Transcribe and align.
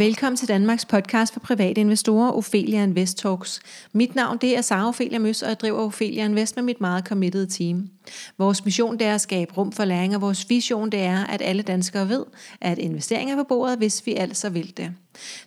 Velkommen 0.00 0.36
til 0.36 0.48
Danmarks 0.48 0.84
podcast 0.84 1.32
for 1.32 1.40
private 1.40 1.80
investorer, 1.80 2.32
Ophelia 2.32 2.82
Invest 2.82 3.18
Talks. 3.18 3.60
Mit 3.92 4.14
navn 4.14 4.38
det 4.38 4.56
er 4.56 4.60
Sara 4.60 4.88
Ophelia 4.88 5.18
Møs, 5.18 5.42
og 5.42 5.48
jeg 5.48 5.60
driver 5.60 5.78
Ophelia 5.78 6.24
Invest 6.24 6.56
med 6.56 6.64
mit 6.64 6.80
meget 6.80 7.06
committed 7.06 7.46
team. 7.46 7.90
Vores 8.38 8.64
mission 8.64 8.98
det 8.98 9.06
er 9.06 9.14
at 9.14 9.20
skabe 9.20 9.54
rum 9.56 9.72
for 9.72 9.84
læring, 9.84 10.14
og 10.14 10.20
vores 10.20 10.50
vision 10.50 10.90
det 10.90 11.00
er, 11.00 11.26
at 11.26 11.42
alle 11.42 11.62
danskere 11.62 12.08
ved, 12.08 12.24
at 12.60 12.78
investeringer 12.78 13.34
er 13.34 13.42
på 13.42 13.46
bordet, 13.48 13.78
hvis 13.78 14.06
vi 14.06 14.14
altså 14.14 14.48
vil 14.48 14.76
det. 14.76 14.92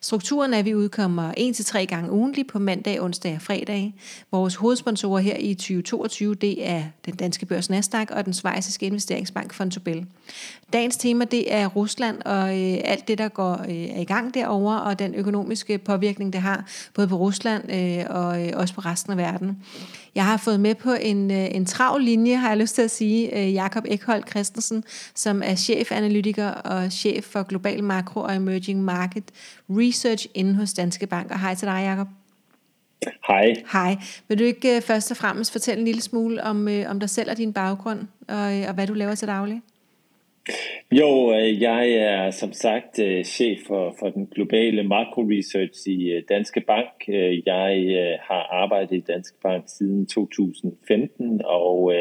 Strukturen 0.02 0.54
er, 0.54 0.60
at 0.60 0.66
vi 0.66 0.76
udkommer 0.76 1.32
1-3 1.32 1.86
gange 1.86 2.12
ugentlig 2.12 2.48
på 2.48 2.60
mandag, 2.60 3.02
onsdag 3.02 3.36
og 3.36 3.42
fredag. 3.42 3.94
Vores 4.32 4.56
hovedsponsorer 4.56 5.22
her 5.22 5.38
i 5.38 5.54
2022, 5.54 6.36
det 6.36 6.70
er 6.70 6.84
den 7.06 7.16
danske 7.16 7.46
børs 7.46 7.70
Nasdaq 7.70 8.12
og 8.12 8.26
den 8.26 8.34
svejsiske 8.34 8.86
investeringsbank 8.86 9.54
Fontobel. 9.54 10.06
Dagens 10.74 10.98
tema, 10.98 11.26
det 11.26 11.54
er 11.54 11.68
Rusland 11.68 12.22
og 12.22 12.62
øh, 12.62 12.78
alt 12.84 13.08
det, 13.08 13.18
der 13.18 13.28
går 13.28 13.62
øh, 13.70 13.76
er 13.76 14.02
i 14.02 14.04
gang 14.04 14.34
derover 14.34 14.76
og 14.76 15.00
den 15.00 15.16
økonomiske 15.16 15.78
påvirkning, 15.78 16.34
det 16.34 16.42
har 16.42 16.66
både 16.94 17.08
på 17.08 17.16
Rusland 17.16 17.72
øh, 17.72 18.06
og 18.10 18.48
øh, 18.48 18.52
også 18.56 18.74
på 18.74 18.82
resten 18.82 19.12
af 19.12 19.18
verden. 19.18 19.58
Jeg 20.16 20.26
har 20.26 20.38
fået 20.38 20.60
med 20.60 20.76
på 20.76 20.94
en, 20.94 21.32
øh, 21.32 21.56
en 21.56 21.66
travl 21.66 22.04
linje, 22.04 22.36
har 22.36 22.50
jeg 22.50 22.58
lyst 22.58 22.76
til 22.76 22.82
at 22.82 22.92
sige, 22.92 23.40
øh, 23.40 23.54
Jakob 23.54 23.86
Ekhold 23.88 24.24
Christensen, 24.30 24.84
som 25.16 25.42
er 25.46 25.56
chefanalytiker 25.56 26.50
og 26.50 26.92
chef 26.92 27.24
for 27.24 27.44
Global 27.44 27.84
Makro 27.84 28.20
og 28.20 28.36
Emerging 28.36 28.84
Market 28.84 29.24
Research 29.70 30.28
inden 30.34 30.56
hos 30.56 30.74
Danske 30.74 31.08
Bank. 31.08 31.32
Og 31.32 31.40
hej 31.40 31.56
til 31.56 31.68
dig, 31.68 31.82
Jakob. 31.84 32.08
Hej. 33.28 33.54
Hej. 33.72 33.98
Vil 34.28 34.40
du 34.40 34.44
ikke 34.44 34.76
øh, 34.76 34.82
først 34.82 35.12
og 35.12 35.18
fremmest 35.18 35.52
fortælle 35.52 35.80
en 35.80 35.86
lille 35.86 36.02
smule 36.02 36.44
om, 36.44 36.68
om 36.88 37.00
dig 37.00 37.10
selv 37.10 37.32
og 37.32 37.38
din 37.38 37.54
baggrund, 37.54 38.00
og, 38.28 38.38
og 38.68 38.74
hvad 38.74 38.88
du 38.88 38.94
laver 38.94 39.16
til 39.16 39.28
daglig? 39.28 39.62
Jo, 40.92 41.34
øh, 41.34 41.62
jeg 41.62 41.90
er 41.90 42.32
som 42.32 42.54
sagt 42.54 43.00
øh, 43.00 43.24
chef 43.24 43.60
for, 43.68 43.96
for 44.00 44.10
den 44.10 44.28
globale 44.28 44.84
makroresearch 44.84 45.88
i 45.88 46.12
øh, 46.12 46.24
Danske 46.30 46.62
Bank. 46.62 46.90
Jeg 47.46 48.18
har 48.22 48.48
arbejdet 48.52 48.98
i 48.98 49.00
Danske 49.00 49.38
Bank 49.44 49.64
siden 49.68 50.06
2015, 50.08 51.42
og, 51.46 51.94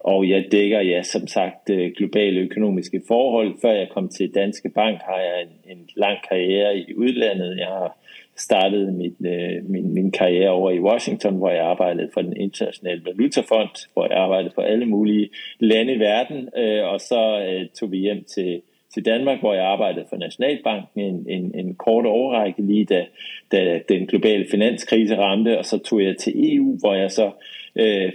og 0.00 0.28
jeg 0.28 0.44
dækker 0.52 0.80
ja, 0.80 1.02
som 1.02 1.26
sagt 1.26 1.70
globale 1.96 2.40
økonomiske 2.40 3.02
forhold. 3.08 3.54
Før 3.62 3.72
jeg 3.72 3.88
kom 3.94 4.08
til 4.08 4.34
Danske 4.34 4.68
Bank, 4.68 4.98
har 5.02 5.20
jeg 5.20 5.42
en, 5.42 5.78
en 5.78 5.88
lang 5.96 6.18
karriere 6.28 6.78
i 6.78 6.94
udlandet. 6.94 7.58
Jeg 7.58 7.66
har 7.66 7.98
startede 8.36 8.92
mit, 8.92 9.14
øh, 9.26 9.70
min, 9.70 9.94
min 9.94 10.10
karriere 10.10 10.50
over 10.50 10.70
i 10.70 10.80
Washington, 10.80 11.36
hvor 11.36 11.50
jeg 11.50 11.64
arbejdede 11.64 12.10
for 12.14 12.22
den 12.22 12.36
internationale 12.36 13.02
valutafond, 13.04 13.88
hvor 13.92 14.06
jeg 14.06 14.18
arbejdede 14.18 14.54
for 14.54 14.62
alle 14.62 14.86
mulige 14.86 15.30
lande 15.58 15.92
i 15.92 15.98
verden, 15.98 16.48
øh, 16.56 16.84
og 16.84 17.00
så 17.00 17.46
øh, 17.48 17.68
tog 17.68 17.92
vi 17.92 17.98
hjem 17.98 18.24
til, 18.24 18.62
til 18.94 19.04
Danmark, 19.04 19.40
hvor 19.40 19.54
jeg 19.54 19.64
arbejdede 19.64 20.06
for 20.08 20.16
Nationalbanken 20.16 21.00
en, 21.00 21.26
en, 21.28 21.54
en 21.54 21.74
kort 21.74 22.06
overrække 22.06 22.62
lige 22.62 22.84
da, 22.84 23.06
da 23.52 23.80
den 23.88 24.06
globale 24.06 24.46
finanskrise 24.50 25.16
ramte, 25.16 25.58
og 25.58 25.64
så 25.64 25.78
tog 25.78 26.02
jeg 26.02 26.16
til 26.16 26.54
EU, 26.54 26.78
hvor 26.80 26.94
jeg 26.94 27.10
så 27.10 27.26
øh, 27.26 27.63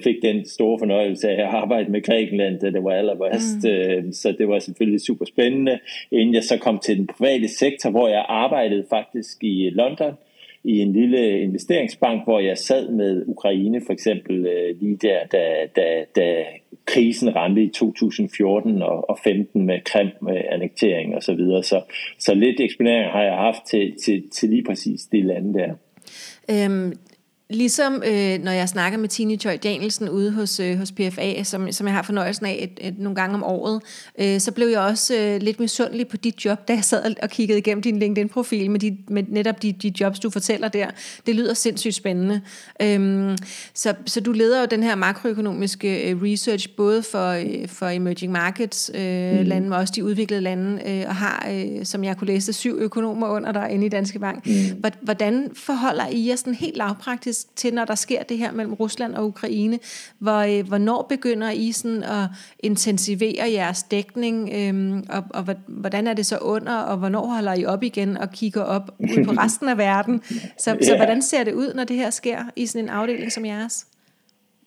fik 0.03 0.15
den 0.21 0.45
store 0.45 0.79
fornøjelse 0.79 1.29
af 1.29 1.41
at 1.41 1.49
arbejde 1.55 1.91
med 1.91 2.01
Grækenland, 2.01 2.59
da 2.59 2.69
det 2.69 2.83
var 2.83 2.91
allerværst. 2.91 3.63
Mm. 3.63 3.69
Øh, 3.69 4.03
så 4.13 4.31
det 4.37 4.47
var 4.47 4.59
selvfølgelig 4.59 5.01
super 5.01 5.25
spændende, 5.25 5.79
inden 6.11 6.33
jeg 6.33 6.43
så 6.43 6.57
kom 6.57 6.79
til 6.79 6.97
den 6.97 7.07
private 7.07 7.47
sektor, 7.47 7.89
hvor 7.89 8.07
jeg 8.07 8.25
arbejdede 8.27 8.85
faktisk 8.89 9.43
i 9.43 9.69
London, 9.69 10.13
i 10.63 10.79
en 10.79 10.93
lille 10.93 11.41
investeringsbank, 11.41 12.23
hvor 12.23 12.39
jeg 12.39 12.57
sad 12.57 12.89
med 12.89 13.23
Ukraine 13.27 13.81
for 13.85 13.93
eksempel 13.93 14.45
øh, 14.45 14.81
lige 14.81 14.95
der, 14.95 15.19
da, 15.31 15.67
da, 15.75 16.05
da 16.15 16.45
krisen 16.85 17.35
ramte 17.35 17.63
i 17.63 17.69
2014 17.69 18.81
og, 18.81 19.09
og 19.09 19.19
15 19.23 19.65
med 19.65 19.79
Krim 19.85 20.09
med 20.21 20.41
annektering 20.51 21.15
og 21.15 21.23
så 21.23 21.33
videre. 21.33 21.63
Så, 21.63 21.81
så 22.19 22.33
lidt 22.33 22.59
eksponering 22.59 23.11
har 23.11 23.23
jeg 23.23 23.33
haft 23.33 23.65
til, 23.67 23.93
til, 24.05 24.23
til 24.29 24.49
lige 24.49 24.63
præcis 24.63 25.01
det 25.01 25.25
lande 25.25 25.59
der. 25.59 25.73
Øhm, 26.51 26.93
Ligesom 27.53 28.03
øh, 28.05 28.43
når 28.43 28.51
jeg 28.51 28.69
snakker 28.69 28.99
med 28.99 29.09
Tine 29.09 29.37
Tøj 29.37 29.57
Danielsen 29.57 30.09
ude 30.09 30.31
hos, 30.31 30.59
øh, 30.59 30.77
hos 30.77 30.91
PFA, 30.91 31.43
som, 31.43 31.71
som 31.71 31.87
jeg 31.87 31.95
har 31.95 32.01
fornøjelsen 32.01 32.45
af 32.45 32.57
et, 32.59 32.87
et, 32.87 32.99
nogle 32.99 33.15
gange 33.15 33.35
om 33.35 33.43
året, 33.43 33.81
øh, 34.19 34.39
så 34.39 34.51
blev 34.51 34.67
jeg 34.67 34.79
også 34.79 35.15
øh, 35.15 35.41
lidt 35.41 35.59
misundelig 35.59 36.07
på 36.07 36.17
dit 36.17 36.45
job, 36.45 36.67
da 36.67 36.73
jeg 36.73 36.83
sad 36.83 37.15
og 37.21 37.29
kiggede 37.29 37.59
igennem 37.59 37.81
din 37.81 37.99
LinkedIn-profil 37.99 38.71
med, 38.71 38.79
de, 38.79 38.97
med 39.07 39.23
netop 39.27 39.61
de, 39.61 39.71
de 39.71 39.93
jobs, 39.99 40.19
du 40.19 40.29
fortæller 40.29 40.67
der. 40.67 40.87
Det 41.25 41.35
lyder 41.35 41.53
sindssygt 41.53 41.95
spændende. 41.95 42.41
Øhm, 42.81 43.37
så, 43.73 43.93
så 44.05 44.21
du 44.21 44.31
leder 44.31 44.59
jo 44.59 44.67
den 44.71 44.83
her 44.83 44.95
makroøkonomiske 44.95 46.09
øh, 46.09 46.21
research, 46.23 46.69
både 46.77 47.03
for, 47.03 47.29
øh, 47.29 47.67
for 47.67 47.87
emerging 47.87 48.31
markets 48.31 48.91
øh, 48.93 49.01
mm. 49.01 49.45
lande, 49.45 49.69
men 49.69 49.73
også 49.73 49.93
de 49.95 50.05
udviklede 50.05 50.41
lande, 50.41 50.81
øh, 50.87 51.03
og 51.07 51.15
har, 51.15 51.47
øh, 51.51 51.85
som 51.85 52.03
jeg 52.03 52.17
kunne 52.17 52.27
læse, 52.27 52.53
syv 52.53 52.77
økonomer 52.79 53.27
under 53.27 53.51
dig 53.51 53.67
inde 53.71 53.85
i 53.85 53.89
Danske 53.89 54.19
Bank. 54.19 54.45
Mm. 54.45 54.83
Hvordan 55.01 55.49
forholder 55.53 56.07
I 56.07 56.27
jer 56.27 56.35
sådan 56.35 56.55
helt 56.55 56.77
lavpraktisk 56.77 57.38
til, 57.55 57.73
når 57.73 57.85
der 57.85 57.95
sker 57.95 58.23
det 58.23 58.37
her 58.37 58.51
mellem 58.51 58.73
Rusland 58.73 59.15
og 59.15 59.25
Ukraine. 59.25 59.79
Hvor, 60.19 60.59
øh, 60.59 60.67
hvornår 60.67 61.05
begynder 61.09 61.51
I 61.51 61.71
sådan 61.71 62.03
at 62.03 62.27
intensivere 62.59 63.51
jeres 63.51 63.83
dækning, 63.83 64.49
øhm, 64.53 65.03
og, 65.09 65.23
og 65.29 65.55
hvordan 65.67 66.07
er 66.07 66.13
det 66.13 66.25
så 66.25 66.37
under, 66.37 66.75
og 66.75 66.97
hvornår 66.97 67.25
holder 67.25 67.53
I 67.53 67.65
op 67.65 67.83
igen 67.83 68.17
og 68.17 68.31
kigger 68.31 68.63
op 68.63 68.91
ud 68.99 69.25
på 69.25 69.31
resten 69.43 69.69
af 69.69 69.77
verden? 69.77 70.21
Så, 70.57 70.77
så 70.81 70.95
hvordan 70.95 71.21
ser 71.21 71.43
det 71.43 71.53
ud, 71.53 71.73
når 71.73 71.83
det 71.83 71.95
her 71.95 72.09
sker 72.09 72.39
i 72.55 72.65
sådan 72.65 72.85
en 72.85 72.89
afdeling 72.89 73.31
som 73.31 73.45
jeres? 73.45 73.85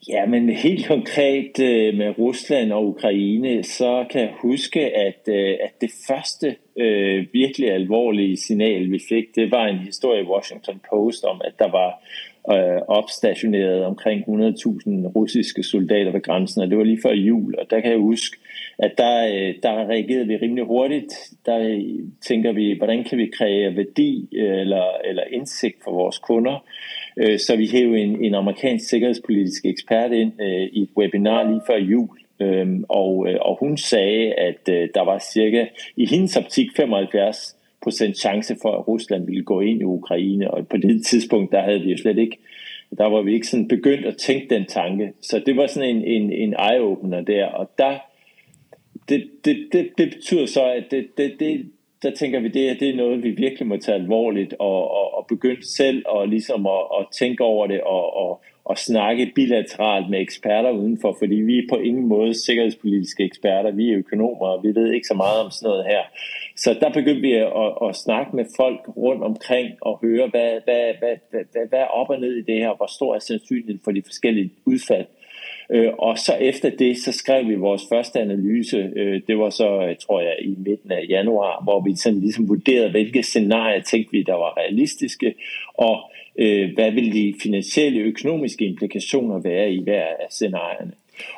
Ja, 0.09 0.27
men 0.27 0.49
helt 0.49 0.87
konkret 0.87 1.61
øh, 1.61 1.95
med 1.95 2.19
Rusland 2.19 2.73
og 2.73 2.87
Ukraine, 2.87 3.63
så 3.63 4.05
kan 4.11 4.21
jeg 4.21 4.33
huske, 4.41 4.81
at, 4.81 5.29
øh, 5.29 5.57
at 5.61 5.81
det 5.81 5.91
første 6.07 6.57
øh, 6.77 7.27
virkelig 7.33 7.71
alvorlige 7.71 8.37
signal, 8.37 8.91
vi 8.91 9.01
fik, 9.09 9.25
det 9.35 9.51
var 9.51 9.67
en 9.67 9.79
historie 9.79 10.23
i 10.23 10.27
Washington 10.27 10.81
Post 10.91 11.25
om, 11.25 11.41
at 11.45 11.53
der 11.59 11.71
var 11.71 12.03
øh, 12.51 12.81
opstationeret 12.89 13.85
omkring 13.85 14.21
100.000 14.21 15.07
russiske 15.17 15.63
soldater 15.63 16.13
ved 16.13 16.23
grænsen, 16.23 16.63
og 16.63 16.71
det 16.71 16.79
var 16.79 16.85
lige 16.85 17.03
før 17.03 17.13
jul, 17.13 17.55
og 17.59 17.71
der 17.71 17.81
kan 17.81 17.91
jeg 17.91 17.99
huske, 17.99 18.37
at 18.79 18.93
der, 18.99 19.27
øh, 19.27 19.55
der 19.63 19.89
reagerede 19.89 20.27
vi 20.27 20.37
rimelig 20.37 20.65
hurtigt. 20.65 21.13
Der 21.47 21.59
øh, 21.59 21.81
tænker 22.29 22.53
vi, 22.53 22.75
hvordan 22.79 23.05
kan 23.05 23.19
vi 23.19 23.31
kreere 23.39 23.77
værdi 23.77 24.29
øh, 24.35 24.61
eller, 24.61 24.85
eller 25.05 25.23
indsigt 25.31 25.77
for 25.85 25.91
vores 25.91 26.19
kunder, 26.19 26.65
øh, 27.17 27.39
så 27.39 27.57
vi 27.57 27.69
hævde 27.73 27.99
en, 27.99 28.25
en 28.25 28.35
amerikansk 28.35 28.89
sikkerhedspolitisk 28.89 29.65
ekspert 29.65 30.13
ind 30.13 30.33
øh, 30.41 30.69
i 30.73 30.83
et 30.83 30.91
webinar 30.97 31.51
lige 31.51 31.61
før 31.67 31.77
jul, 31.77 32.19
øhm, 32.41 32.77
øh, 32.77 32.83
og, 32.89 33.27
og 33.41 33.57
hun 33.61 33.77
sagde, 33.77 34.33
at 34.33 34.67
der 34.67 35.05
var 35.05 35.19
cirka 35.33 35.67
i 35.97 36.07
hendes 36.07 36.37
optik 36.37 36.67
75 36.77 37.57
procent 37.83 38.17
chance 38.17 38.57
for, 38.63 38.79
at 38.79 38.89
Rusland 38.89 39.27
ville 39.27 39.45
gå 39.45 39.61
ind 39.61 39.81
i 39.81 39.85
Ukraine, 39.85 40.51
og 40.51 40.69
på 40.69 40.77
det 40.77 41.07
tidspunkt, 41.07 41.53
der 41.53 41.63
havde 41.63 41.81
vi 41.81 41.91
jo 41.91 41.97
slet 41.97 42.19
ikke, 42.19 42.39
der 42.99 43.07
var 43.07 43.23
vi 43.23 43.35
ikke 43.35 43.47
sådan 43.47 43.69
begyndt 43.69 44.07
at 44.07 44.17
tænke 44.17 44.55
den 44.55 44.67
tanke. 44.67 45.13
Så 45.21 45.43
det 45.47 45.57
var 45.57 45.67
sådan 45.67 45.97
en, 45.97 46.05
en, 46.05 46.33
en 46.33 46.55
eye-opener 46.55 47.21
der, 47.21 47.47
og 47.47 47.71
der, 47.79 47.99
det, 49.09 49.31
det, 49.45 49.69
det, 49.73 49.91
det 49.99 50.11
betyder 50.11 50.47
så, 50.47 50.65
at 50.65 50.85
det, 50.91 51.07
det, 51.17 51.33
det, 51.41 51.71
der 52.03 52.11
tænker 52.11 52.41
vi, 52.41 52.49
det, 52.49 52.81
det 52.81 52.91
er 52.91 52.97
noget, 52.97 53.23
vi 53.23 53.31
virkelig 53.31 53.69
må 53.69 53.77
tage 53.77 53.99
alvorligt, 53.99 54.55
og, 54.59 54.91
og, 54.91 55.15
og 55.15 55.27
begynde 55.27 55.75
selv 55.75 56.03
og 56.07 56.29
ligesom 56.29 56.67
at, 56.67 56.83
at 57.01 57.07
tænke 57.19 57.45
over 57.45 57.67
det, 57.67 57.81
og, 57.81 58.17
og, 58.17 58.43
og 58.65 58.79
snakke 58.79 59.33
bilateralt 59.35 60.11
med 60.11 60.21
eksperter 60.21 60.71
udenfor, 60.71 61.17
fordi 61.19 61.35
vi 61.35 61.59
er 61.59 61.63
på 61.71 61.77
ingen 61.77 62.07
måde 62.07 62.35
sikkerhedspolitiske 62.35 63.25
eksperter, 63.25 63.71
vi 63.71 63.91
er 63.91 63.99
økonomer, 63.99 64.47
og 64.47 64.63
vi 64.65 64.75
ved 64.75 64.93
ikke 64.93 65.07
så 65.07 65.15
meget 65.15 65.41
om 65.45 65.51
sådan 65.51 65.69
noget 65.69 65.85
her. 65.85 66.03
Så 66.57 66.75
der 66.81 66.93
begyndte 66.93 67.21
vi 67.21 67.33
at, 67.33 67.47
at, 67.47 67.89
at 67.89 67.97
snakke 67.97 68.37
med 68.37 68.45
folk 68.57 68.81
rundt 68.97 69.23
omkring 69.23 69.69
og 69.81 69.99
høre, 70.03 70.29
hvad, 70.29 70.51
hvad, 70.65 70.85
hvad, 70.99 71.17
hvad, 71.31 71.69
hvad 71.69 71.79
er 71.79 71.85
op 72.01 72.11
og 72.11 72.21
ned 72.21 72.33
i 72.37 72.43
det 72.43 72.59
her, 72.59 72.75
hvor 72.77 72.91
stor 72.97 73.15
er 73.15 73.19
sandsynligheden 73.19 73.81
for 73.85 73.93
de 73.93 74.03
forskellige 74.03 74.53
udfald. 74.67 75.07
Øh, 75.71 75.93
og 75.99 76.19
så 76.19 76.35
efter 76.35 76.71
det, 76.71 76.99
så 76.99 77.13
skrev 77.13 77.49
vi 77.49 77.55
vores 77.55 77.83
første 77.89 78.21
analyse. 78.21 78.91
Øh, 78.97 79.21
det 79.27 79.39
var 79.39 79.51
så, 79.51 79.87
øh, 79.89 79.97
tror 79.97 80.21
jeg, 80.21 80.37
i 80.43 80.55
midten 80.59 80.93
af 80.93 81.07
januar, 81.09 81.63
hvor 81.63 81.81
vi 81.81 81.97
sådan 81.97 82.21
ligesom 82.21 82.49
vurderede, 82.49 82.91
hvilke 82.91 83.23
scenarier 83.23 83.83
tænkte 83.83 84.13
vi, 84.13 84.23
der 84.23 84.35
var 84.35 84.59
realistiske, 84.59 85.35
og 85.75 86.11
øh, 86.39 86.75
hvad 86.75 86.91
ville 86.91 87.13
de 87.13 87.35
finansielle 87.43 88.01
økonomiske 88.01 88.65
implikationer 88.65 89.41
være 89.41 89.73
i 89.73 89.83
hver 89.83 90.05
af 90.05 90.27
scenarierne. 90.31 90.93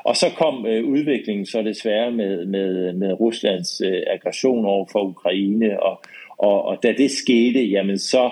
Og 0.04 0.16
så 0.16 0.26
kom 0.36 0.66
øh, 0.66 0.84
udviklingen 0.84 1.46
så 1.46 1.62
desværre 1.62 2.10
med, 2.10 2.44
med, 2.44 2.92
med 2.92 3.12
Ruslands 3.12 3.80
øh, 3.80 4.02
aggression 4.06 4.64
over 4.64 4.86
for 4.92 5.00
Ukraine, 5.00 5.82
og, 5.82 6.02
og, 6.38 6.64
og 6.64 6.82
da 6.82 6.92
det 6.92 7.10
skete, 7.10 7.62
jamen 7.62 7.98
så, 7.98 8.30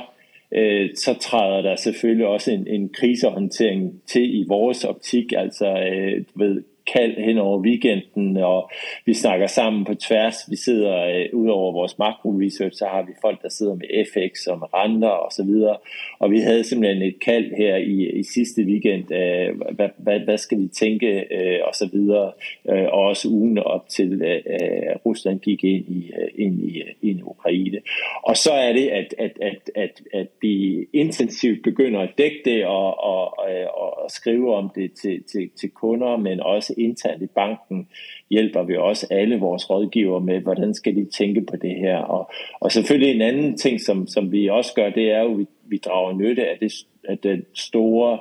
øh, 0.55 0.91
så 0.95 1.15
træder 1.21 1.63
der 1.63 1.77
selvfølgelig 1.77 2.27
også 2.27 2.51
en, 2.51 2.67
en 2.67 2.89
krisehåndtering 2.89 4.03
til 4.07 4.41
i 4.41 4.45
vores 4.49 4.85
optik. 4.85 5.33
Altså, 5.37 5.67
øh, 5.67 6.25
ved, 6.35 6.63
kald 6.93 7.25
hen 7.25 7.39
over 7.39 7.59
weekenden, 7.59 8.37
og 8.37 8.71
vi 9.07 9.15
snakker 9.15 9.47
sammen 9.47 9.85
på 9.85 9.95
tværs. 9.95 10.37
Vi 10.51 10.57
sidder, 10.57 10.95
øh, 11.07 11.27
ud 11.33 11.49
over 11.49 11.73
vores 11.73 11.99
makro-research, 11.99 12.79
så 12.79 12.87
har 12.87 13.03
vi 13.03 13.13
folk, 13.21 13.43
der 13.43 13.49
sidder 13.49 13.75
med 13.75 14.05
FX 14.13 14.47
og 14.47 14.59
med 14.59 14.67
renter 14.75 15.09
og 15.09 15.33
så 15.33 15.45
videre. 15.45 15.77
Og 16.19 16.31
vi 16.31 16.39
havde 16.39 16.65
simpelthen 16.65 17.03
et 17.03 17.21
kald 17.21 17.57
her 17.57 17.77
i, 17.77 18.19
i 18.19 18.23
sidste 18.23 18.63
weekend, 18.63 19.13
øh, 19.13 19.75
hvad, 19.77 19.89
hvad, 19.97 20.21
hvad 20.21 20.39
skal 20.39 20.59
vi 20.59 20.69
tænke 20.69 21.25
øh, 21.31 21.59
og 21.65 21.75
så 21.75 21.89
videre. 21.93 22.33
Øh, 22.71 22.85
og 22.85 23.01
også 23.01 23.29
ugen 23.29 23.59
op 23.59 23.89
til, 23.89 24.23
øh, 24.23 24.43
at 24.47 25.07
Rusland 25.07 25.41
gik 25.41 25.65
ind 25.65 25.85
i, 25.89 26.11
øh, 26.21 26.29
ind 26.47 26.61
i, 26.61 26.79
øh, 26.81 26.93
ind 27.03 27.19
i 27.19 27.23
Ukraine. 27.23 27.79
Og 28.23 28.37
så 28.37 28.53
er 28.53 28.73
det, 28.73 28.89
at, 28.89 29.15
at, 29.19 29.33
at, 29.41 29.71
at, 29.75 30.03
at 30.13 30.27
vi 30.41 30.87
intensivt 30.93 31.63
begynder 31.63 32.01
at 32.01 32.11
dække 32.19 32.41
det 32.45 32.67
og, 32.67 33.05
og, 33.05 33.39
og, 33.75 34.03
og 34.05 34.11
skrive 34.11 34.55
om 34.55 34.71
det 34.75 34.93
til, 34.93 35.23
til, 35.33 35.51
til 35.61 35.71
kunder, 35.71 36.17
men 36.17 36.41
også 36.41 36.72
internt 36.79 37.23
i 37.23 37.27
banken 37.27 37.89
hjælper 38.31 38.63
vi 38.63 38.77
også 38.77 39.07
alle 39.11 39.39
vores 39.39 39.71
rådgiver 39.71 40.19
med, 40.19 40.41
hvordan 40.41 40.75
skal 40.75 40.97
de 40.97 41.05
tænke 41.05 41.41
på 41.41 41.57
det 41.57 41.77
her. 41.77 41.97
Og, 41.97 42.31
og 42.61 42.73
selvfølgelig 42.73 43.15
en 43.15 43.23
anden 43.23 43.57
ting, 43.57 43.81
som, 43.81 44.07
som 44.07 44.33
vi 44.33 44.49
også 44.49 44.75
gør, 44.75 44.91
det 44.91 45.11
er 45.11 45.23
jo, 45.23 45.33
at 45.33 45.39
vi, 45.39 45.47
vi 45.67 45.77
drager 45.77 46.13
nytte 46.13 46.49
af 46.49 46.59
det 46.61 46.73
af 47.09 47.19
den 47.19 47.45
store 47.55 48.19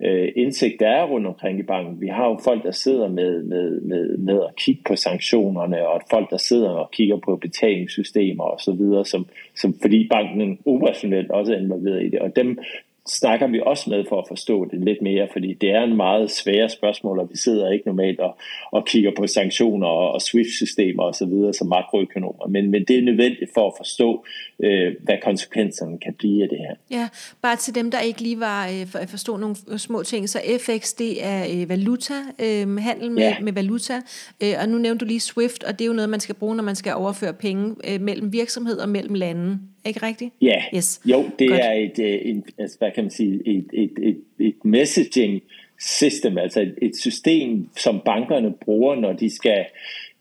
øh, 0.00 0.32
indsigt, 0.36 0.80
der 0.80 0.88
er 0.88 1.06
rundt 1.06 1.26
omkring 1.26 1.58
i 1.58 1.62
banken. 1.62 2.00
Vi 2.00 2.08
har 2.08 2.28
jo 2.28 2.38
folk, 2.44 2.62
der 2.62 2.70
sidder 2.70 3.08
med, 3.08 3.42
med, 3.42 3.80
med, 3.80 4.16
med 4.16 4.40
at 4.48 4.56
kigge 4.56 4.82
på 4.86 4.96
sanktionerne, 4.96 5.88
og 5.88 6.00
folk, 6.10 6.30
der 6.30 6.36
sidder 6.36 6.70
og 6.70 6.90
kigger 6.90 7.16
på 7.16 7.36
betalingssystemer 7.36 8.44
og 8.44 8.60
så 8.60 8.72
videre, 8.72 9.04
som, 9.04 9.26
som, 9.56 9.74
fordi 9.80 10.08
banken 10.08 10.58
operationelt 10.66 11.30
også 11.30 11.54
er 11.54 11.58
involveret 11.58 12.02
i 12.02 12.08
det. 12.08 12.18
Og 12.18 12.36
dem, 12.36 12.58
snakker 13.06 13.46
vi 13.46 13.60
også 13.66 13.90
med 13.90 14.04
for 14.08 14.20
at 14.20 14.24
forstå 14.28 14.64
det 14.64 14.84
lidt 14.84 15.02
mere, 15.02 15.28
fordi 15.32 15.54
det 15.54 15.70
er 15.70 15.82
en 15.82 15.96
meget 15.96 16.30
svære 16.30 16.68
spørgsmål, 16.68 17.18
og 17.18 17.28
vi 17.30 17.36
sidder 17.36 17.70
ikke 17.70 17.86
normalt 17.86 18.20
og, 18.20 18.36
og 18.72 18.86
kigger 18.86 19.10
på 19.16 19.26
sanktioner 19.26 19.86
og, 19.86 20.12
og 20.12 20.22
SWIFT-systemer 20.22 21.02
osv. 21.02 21.52
som 21.58 21.66
makroøkonomer, 21.68 22.46
men, 22.46 22.70
men 22.70 22.84
det 22.84 22.98
er 22.98 23.02
nødvendigt 23.02 23.50
for 23.54 23.66
at 23.66 23.72
forstå, 23.76 24.24
øh, 24.60 24.94
hvad 25.02 25.14
konsekvenserne 25.22 25.98
kan 25.98 26.14
blive 26.14 26.42
af 26.42 26.48
det 26.48 26.58
her. 26.58 26.74
Ja, 26.90 27.08
bare 27.42 27.56
til 27.56 27.74
dem, 27.74 27.90
der 27.90 28.00
ikke 28.00 28.20
lige 28.20 28.40
var 28.40 28.68
øh, 28.68 28.86
for 28.86 28.98
at 28.98 29.08
forstå 29.08 29.36
nogle 29.36 29.56
små 29.78 30.02
ting, 30.02 30.28
så 30.28 30.40
FX, 30.60 30.94
det 30.98 31.24
er 31.24 31.46
øh, 31.52 31.68
valuta, 31.68 32.14
øh, 32.38 32.76
handel 32.76 33.10
med, 33.10 33.22
ja. 33.22 33.36
med 33.40 33.52
valuta, 33.52 33.94
øh, 34.42 34.54
og 34.60 34.68
nu 34.68 34.78
nævnte 34.78 35.04
du 35.04 35.08
lige 35.08 35.20
SWIFT, 35.20 35.64
og 35.64 35.72
det 35.78 35.84
er 35.84 35.86
jo 35.86 35.92
noget, 35.92 36.08
man 36.08 36.20
skal 36.20 36.34
bruge, 36.34 36.56
når 36.56 36.64
man 36.64 36.76
skal 36.76 36.94
overføre 36.94 37.32
penge 37.32 37.76
øh, 37.88 38.00
mellem 38.00 38.32
virksomheder 38.32 38.82
og 38.82 38.88
mellem 38.88 39.14
lande. 39.14 39.58
Ikke 39.84 40.06
rigtigt? 40.06 40.34
Ja, 40.42 40.62
yes. 40.76 41.00
jo, 41.04 41.24
det 41.38 41.48
Godt. 41.48 41.60
er 41.60 41.72
et, 41.72 41.98
et, 42.28 42.44
altså, 42.58 42.78
hvad 42.78 42.90
kan 42.90 43.04
man 43.04 43.10
sige, 43.10 43.40
et, 43.46 43.66
et, 43.72 43.92
et, 44.02 44.18
et 44.38 44.64
messaging 44.64 45.42
system, 45.80 46.38
altså 46.38 46.60
et, 46.60 46.74
et 46.82 46.96
system, 46.96 47.68
som 47.76 48.00
bankerne 48.04 48.52
bruger, 48.64 48.94
når 48.94 49.12
de 49.12 49.34
skal, 49.34 49.64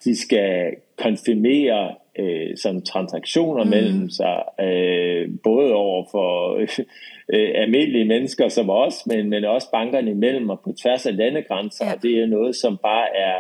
de 0.04 0.16
skal 0.16 0.75
konfirmere 0.98 1.96
øh, 2.19 2.58
sådan 2.58 2.81
transaktioner 2.81 3.63
mm. 3.63 3.69
mellem 3.69 4.10
sig, 4.10 4.44
øh, 4.62 5.30
både 5.44 5.74
over 5.74 6.06
for 6.12 6.56
øh, 7.34 7.52
almindelige 7.56 8.06
mennesker 8.06 8.50
som 8.50 8.69
os, 8.69 9.06
men, 9.06 9.30
men 9.30 9.46
også 9.46 9.72
bankerne 9.72 10.12
imellem 10.12 10.50
og 10.50 10.60
på 10.60 10.74
tværs 10.81 11.06
af 11.06 11.18
landegrænser, 11.18 11.86
ja. 11.86 11.94
og 11.94 12.04
det 12.04 12.19
er 12.19 12.25
noget, 12.25 12.56
som 12.56 12.78
bare 12.78 13.16
er 13.16 13.36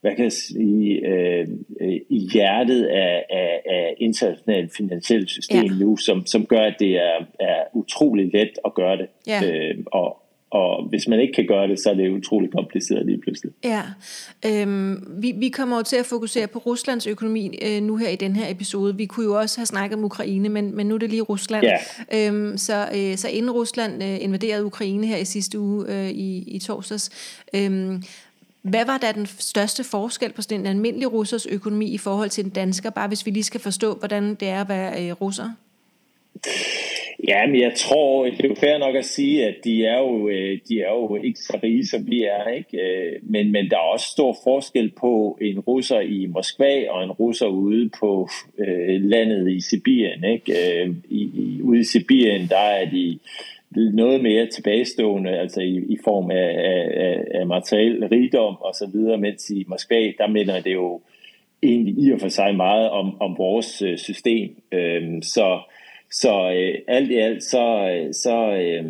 hvad 0.00 0.14
kan 0.14 0.24
jeg 0.24 0.32
sige, 0.32 1.06
øh, 1.06 1.46
øh, 1.80 2.00
i 2.08 2.28
hjertet 2.32 2.84
af, 2.84 3.24
af, 3.30 3.62
af 3.66 3.94
internationalt 3.98 4.76
finansielt 4.76 5.30
system 5.30 5.64
ja. 5.64 5.84
nu, 5.84 5.96
som, 5.96 6.26
som 6.26 6.46
gør, 6.46 6.60
at 6.60 6.76
det 6.78 6.96
er, 6.96 7.26
er 7.40 7.62
utrolig 7.74 8.30
let 8.32 8.50
at 8.64 8.74
gøre 8.74 8.96
det. 8.96 9.06
Ja. 9.26 9.40
Øh, 9.44 9.76
og, 9.86 10.22
og 10.50 10.88
hvis 10.88 11.08
man 11.08 11.20
ikke 11.20 11.32
kan 11.32 11.46
gøre 11.46 11.68
det, 11.68 11.78
så 11.80 11.90
er 11.90 11.94
det 11.94 12.10
utrolig 12.10 12.50
kompliceret 12.50 13.06
lige 13.06 13.20
pludselig. 13.20 13.52
Ja, 13.64 13.82
øhm, 14.46 15.22
vi, 15.22 15.32
vi 15.36 15.48
kommer 15.48 15.76
jo 15.76 15.82
til 15.82 15.96
at 15.96 16.06
fokusere 16.06 16.46
på 16.46 16.58
Ruslands 16.58 17.06
økonomi 17.06 17.58
øh, 17.62 17.82
nu 17.82 17.96
her 17.96 18.08
i 18.08 18.16
den 18.16 18.36
her 18.36 18.50
episode. 18.50 18.96
Vi 18.96 19.06
kunne 19.06 19.26
jo 19.26 19.38
også 19.38 19.60
have 19.60 19.66
snakket 19.66 19.98
om 19.98 20.04
Ukraine, 20.04 20.48
men, 20.48 20.76
men 20.76 20.86
nu 20.86 20.94
er 20.94 20.98
det 20.98 21.10
lige 21.10 21.22
Rusland. 21.22 21.66
Ja. 22.12 22.28
Øhm, 22.28 22.56
så, 22.56 22.88
øh, 22.96 23.16
så 23.16 23.28
inden 23.28 23.50
Rusland 23.50 24.02
øh, 24.02 24.24
invaderede 24.24 24.64
Ukraine 24.64 25.06
her 25.06 25.16
i 25.16 25.24
sidste 25.24 25.58
uge 25.58 25.84
øh, 25.88 26.10
i, 26.10 26.44
i 26.46 26.58
torsdags, 26.58 27.10
øh, 27.54 28.02
hvad 28.68 28.86
var 28.86 28.98
da 28.98 29.12
den 29.12 29.26
største 29.26 29.84
forskel 29.84 30.32
på 30.32 30.42
sådan 30.42 30.60
en 30.60 30.66
almindelig 30.66 31.12
russers 31.12 31.46
økonomi 31.46 31.94
i 31.94 31.98
forhold 31.98 32.30
til 32.30 32.44
en 32.44 32.50
dansker, 32.50 32.90
bare 32.90 33.08
hvis 33.08 33.26
vi 33.26 33.30
lige 33.30 33.44
skal 33.44 33.60
forstå, 33.60 33.94
hvordan 33.94 34.34
det 34.34 34.48
er 34.48 34.60
at 34.60 34.68
være 34.68 35.08
øh, 35.08 35.12
russer? 35.12 35.50
Ja, 37.28 37.46
men 37.46 37.60
jeg 37.60 37.72
tror, 37.76 38.24
det 38.24 38.44
er 38.44 38.48
jo 38.48 38.54
fair 38.54 38.78
nok 38.78 38.96
at 38.96 39.04
sige, 39.04 39.46
at 39.46 39.54
de 39.64 39.84
er 39.84 39.98
jo, 39.98 40.28
øh, 40.28 40.58
de 40.68 40.80
er 40.80 40.90
jo 40.90 41.16
ikke 41.24 41.38
så 41.40 41.58
rige, 41.62 41.86
som 41.86 42.10
vi 42.10 42.22
er. 42.22 42.48
Ikke? 42.48 42.78
Øh, 42.80 43.12
men, 43.22 43.52
men 43.52 43.70
der 43.70 43.76
er 43.76 43.92
også 43.92 44.06
stor 44.06 44.36
forskel 44.44 44.92
på 45.00 45.38
en 45.40 45.60
russer 45.60 46.00
i 46.00 46.26
Moskva 46.26 46.90
og 46.90 47.04
en 47.04 47.10
russer 47.10 47.46
ude 47.46 47.90
på 48.00 48.28
øh, 48.58 49.02
landet 49.02 49.50
i 49.50 49.60
Sibirien. 49.60 50.24
Ikke? 50.24 50.52
Øh, 50.52 50.94
I, 51.08 51.20
i, 51.20 51.60
ude 51.62 51.80
i 51.80 51.84
Sibirien, 51.84 52.48
der 52.48 52.58
er 52.58 52.90
de 52.90 53.18
noget 53.70 54.22
mere 54.22 54.46
tilbagestående, 54.46 55.30
altså 55.30 55.60
i, 55.60 55.76
i 55.76 55.98
form 56.04 56.30
af, 56.30 56.54
af, 56.58 57.24
af 57.40 57.46
materiel 57.46 58.08
rigdom 58.08 58.56
og 58.60 58.74
så 58.74 58.90
videre, 58.92 59.18
mens 59.18 59.50
i 59.50 59.64
Moskva, 59.68 60.12
der 60.18 60.26
minder 60.26 60.60
det 60.60 60.72
jo 60.72 61.00
egentlig 61.62 62.04
i 62.04 62.12
og 62.12 62.20
for 62.20 62.28
sig 62.28 62.56
meget 62.56 62.90
om, 62.90 63.20
om 63.20 63.38
vores 63.38 63.82
øh, 63.82 63.98
system. 63.98 64.56
Øhm, 64.72 65.22
så 65.22 65.60
så 66.10 66.50
øh, 66.50 66.78
alt 66.88 67.10
i 67.10 67.14
alt, 67.14 67.42
så, 67.42 67.90
øh, 67.90 68.14
så 68.14 68.52
øh, 68.52 68.84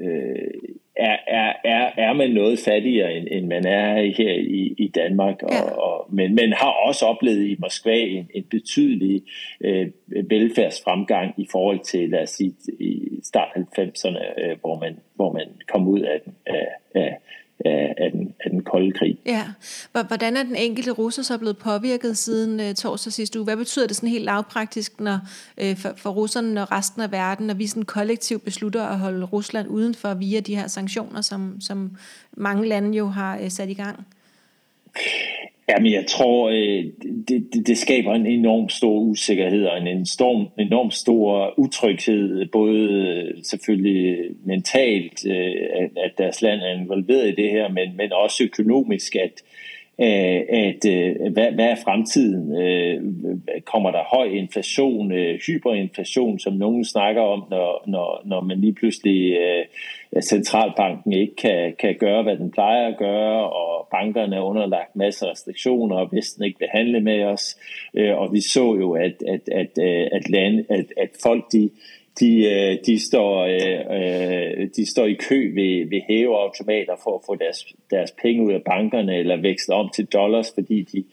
øh, 0.00 0.50
er, 0.98 1.16
er, 1.26 1.52
er, 1.64 1.90
er 1.96 2.12
man 2.12 2.30
noget 2.30 2.58
fattigere, 2.58 3.12
end, 3.12 3.28
end 3.30 3.46
man 3.46 3.66
er 3.66 3.94
her 4.16 4.32
i, 4.32 4.74
i 4.78 4.88
Danmark, 4.88 5.42
og, 5.42 5.52
ja. 5.52 5.70
og, 5.70 6.14
men, 6.14 6.34
men 6.34 6.52
har 6.52 6.70
også 6.70 7.06
oplevet 7.06 7.46
i 7.46 7.56
Moskva 7.58 7.96
en, 7.96 8.28
en 8.34 8.44
betydelig 8.50 9.22
øh, 9.60 9.86
velfærdsfremgang 10.30 11.34
i 11.36 11.46
forhold 11.52 11.78
til, 11.78 12.10
lad 12.10 12.22
os 12.22 12.30
sige, 12.30 12.54
i 12.80 13.20
start 13.22 13.48
90'erne, 13.56 14.40
øh, 14.44 14.56
hvor, 14.60 14.80
man, 14.80 14.98
hvor 15.14 15.32
man 15.32 15.46
kom 15.72 15.88
ud 15.88 16.00
af, 16.00 16.20
den, 16.24 16.34
af, 16.46 16.68
af, 16.94 17.18
af, 17.98 18.10
den, 18.12 18.34
af 18.44 18.50
den 18.50 18.62
kolde 18.78 18.98
krig. 18.98 19.18
Ja. 19.26 19.44
Hvordan 20.06 20.36
er 20.36 20.42
den 20.42 20.56
enkelte 20.56 20.90
russer 20.90 21.22
så 21.22 21.38
blevet 21.38 21.58
påvirket 21.58 22.18
siden 22.18 22.60
øh, 22.60 22.74
torsdag 22.74 23.12
sidste 23.12 23.38
uge? 23.38 23.44
Hvad 23.44 23.56
betyder 23.56 23.86
det 23.86 23.96
sådan 23.96 24.08
helt 24.08 24.24
lavpraktisk 24.24 25.00
når, 25.00 25.18
øh, 25.58 25.76
for, 25.76 25.92
for 25.96 26.10
russerne 26.10 26.62
og 26.62 26.72
resten 26.72 27.02
af 27.02 27.12
verden, 27.12 27.46
når 27.46 27.54
vi 27.54 27.66
sådan 27.66 27.82
kollektivt 27.82 28.44
beslutter 28.44 28.84
at 28.84 28.98
holde 28.98 29.24
Rusland 29.24 29.68
udenfor 29.68 30.14
via 30.14 30.40
de 30.40 30.56
her 30.56 30.66
sanktioner, 30.66 31.20
som, 31.20 31.60
som 31.60 31.96
mange 32.36 32.68
lande 32.68 32.98
jo 32.98 33.06
har 33.06 33.38
øh, 33.38 33.50
sat 33.50 33.68
i 33.68 33.74
gang? 33.74 34.06
Jamen, 35.68 35.92
jeg 35.92 36.06
tror, 36.06 36.48
øh, 36.48 36.84
det, 37.28 37.48
det, 37.52 37.66
det 37.66 37.78
skaber 37.78 38.14
en 38.14 38.26
enorm 38.26 38.68
stor 38.68 39.00
usikkerhed 39.00 39.66
og 39.66 39.78
en 39.78 39.86
enorm, 39.86 40.48
enorm 40.58 40.90
stor 40.90 41.58
utryghed, 41.58 42.46
både 42.46 42.78
øh, 42.78 43.34
selvfølgelig 43.44 44.18
mentalt, 44.44 45.26
øh, 45.26 45.54
at 45.96 46.12
deres 46.18 46.42
land 46.42 46.60
er 46.60 46.80
involveret 46.80 47.28
i 47.28 47.42
det 47.42 47.50
her, 47.50 47.68
men, 47.68 47.96
men 47.96 48.12
også 48.12 48.44
økonomisk, 48.44 49.16
at, 49.16 49.42
Øh, 50.00 50.40
at 50.48 50.84
øh, 50.86 51.32
hvad, 51.32 51.52
hvad 51.52 51.64
er 51.64 51.76
fremtiden? 51.84 52.62
Øh, 52.62 53.02
kommer 53.64 53.90
der 53.90 54.16
høj 54.16 54.24
inflation, 54.26 55.10
hyperinflation, 55.46 56.38
som 56.38 56.52
nogen 56.52 56.84
snakker 56.84 57.22
om, 57.22 57.44
når, 57.50 57.84
når, 57.86 58.22
når 58.24 58.40
man 58.40 58.60
lige 58.60 58.74
pludselig 58.74 59.38
at 60.12 60.24
centralbanken 60.24 61.12
ikke 61.12 61.36
kan, 61.36 61.74
kan 61.78 61.94
gøre, 62.00 62.22
hvad 62.22 62.36
den 62.36 62.50
plejer 62.50 62.88
at 62.88 62.98
gøre, 62.98 63.50
og 63.50 63.88
bankerne 63.90 64.36
er 64.36 64.40
underlagt 64.40 64.96
masser 64.96 65.26
af 65.26 65.30
restriktioner, 65.30 65.96
og 65.96 66.08
Vesten 66.12 66.44
ikke 66.44 66.58
vil 66.58 66.68
handle 66.74 67.00
med 67.00 67.24
os. 67.24 67.58
Og 67.94 68.32
vi 68.32 68.40
så 68.40 68.76
jo, 68.80 68.92
at, 68.92 69.22
at, 69.28 69.48
at, 69.52 69.78
at, 70.12 70.30
land, 70.30 70.64
at, 70.70 70.86
at 70.96 71.10
folk 71.22 71.52
de, 71.52 71.70
de, 72.20 72.44
øh, 72.44 72.78
de, 72.86 73.06
står, 73.06 73.44
øh, 73.44 73.80
øh, 73.96 74.68
de 74.76 74.90
står 74.90 75.06
i 75.06 75.12
kø 75.12 75.54
ved, 75.54 75.90
ved 75.90 76.00
hæveautomater 76.08 76.96
for 77.04 77.14
at 77.14 77.20
få 77.26 77.34
deres, 77.34 77.66
deres 77.90 78.10
penge 78.22 78.42
ud 78.42 78.52
af 78.52 78.62
bankerne 78.62 79.16
eller 79.16 79.36
veksle 79.36 79.74
om 79.74 79.90
til 79.94 80.06
dollars, 80.06 80.52
fordi 80.54 80.82
de, 80.82 81.04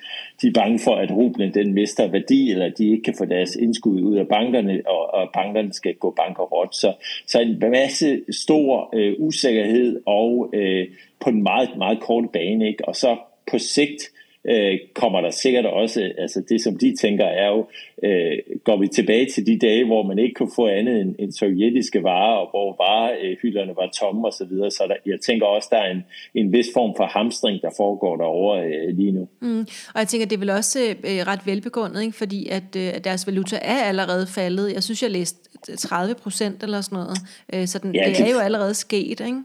de 0.42 0.48
er 0.48 0.52
bange 0.54 0.80
for, 0.80 0.96
at 0.96 1.12
rublen 1.12 1.54
den 1.54 1.74
mister 1.74 2.08
værdi, 2.08 2.52
eller 2.52 2.70
de 2.70 2.92
ikke 2.92 3.04
kan 3.04 3.16
få 3.18 3.26
deres 3.26 3.56
indskud 3.56 4.02
ud 4.02 4.18
af 4.18 4.28
bankerne, 4.28 4.82
og, 4.86 5.14
og 5.14 5.30
bankerne 5.34 5.74
skal 5.74 5.96
gå 5.96 6.12
bankerot. 6.12 6.76
Så, 6.76 6.94
så 7.28 7.40
en 7.40 7.60
masse 7.72 8.22
stor 8.30 8.90
øh, 8.96 9.14
usikkerhed 9.18 10.02
og 10.06 10.50
øh, 10.54 10.88
på 11.20 11.30
en 11.30 11.44
meget, 11.44 11.70
meget 11.78 12.00
kort 12.00 12.30
bane. 12.34 12.68
Ikke? 12.68 12.88
Og 12.88 12.96
så 12.96 13.18
på 13.52 13.58
sigt 13.58 14.12
øh, 14.50 14.80
kommer 14.94 15.22
der 15.22 15.30
sikkert 15.30 15.66
også, 15.66 16.12
altså 16.18 16.44
det 16.50 16.62
som 16.62 16.78
de 16.78 16.96
tænker 17.02 17.26
er 17.26 17.48
jo, 17.48 17.68
øh, 18.04 18.38
går 18.64 18.78
vi 18.78 18.88
tilbage 18.88 19.26
til 19.26 19.46
de 19.46 19.60
dage, 19.60 19.86
hvor 19.86 20.04
man 20.04 20.20
ikke 20.20 20.34
kunne 20.34 20.52
få 20.56 20.68
andet 20.68 21.02
end, 21.02 21.16
end 21.20 21.32
sovjetiske 21.32 22.04
varer, 22.04 22.36
og 22.36 22.50
hvor 22.50 22.76
varehylderne 22.84 23.76
var 23.76 23.90
tomme 24.00 24.28
osv., 24.28 24.38
så, 24.38 24.46
videre. 24.46 24.72
så 24.72 24.84
der, 24.88 24.96
jeg 25.06 25.20
tænker 25.26 25.46
også, 25.46 25.68
der 25.72 25.78
er 25.78 25.92
en, 25.92 26.04
en 26.36 26.52
vis 26.52 26.68
form 26.74 26.94
for 26.98 27.06
hamstring, 27.06 27.62
der 27.62 27.70
foregår 27.78 28.18
derovre 28.18 28.66
øh, 28.66 28.98
lige 28.98 29.12
nu. 29.12 29.28
Mm. 29.40 29.60
Og 29.94 30.00
jeg 30.00 30.08
tænker, 30.08 30.28
det 30.28 30.36
er 30.36 30.40
vel 30.40 30.50
også 30.50 30.80
øh, 30.80 31.28
ret 31.28 31.42
velbegrundet, 31.46 32.02
ikke? 32.02 32.18
fordi 32.18 32.48
at 32.50 32.76
øh, 32.78 32.94
deres 33.04 33.28
valuta 33.28 33.60
er 33.62 33.78
allerede 33.78 34.28
faldet. 34.28 34.74
Jeg 34.74 34.84
synes, 34.84 35.04
jeg 35.04 35.12
læste 35.12 35.40
30 35.78 36.16
procent 36.16 36.64
eller 36.64 36.82
sådan 36.82 36.96
noget, 36.96 37.18
øh, 37.54 37.68
så 37.68 37.80
den, 37.80 37.96
ja, 37.96 38.10
det, 38.10 38.18
det 38.18 38.28
er 38.28 38.34
jo 38.34 38.40
allerede 38.40 38.74
sket, 38.74 39.20
ikke? 39.20 39.42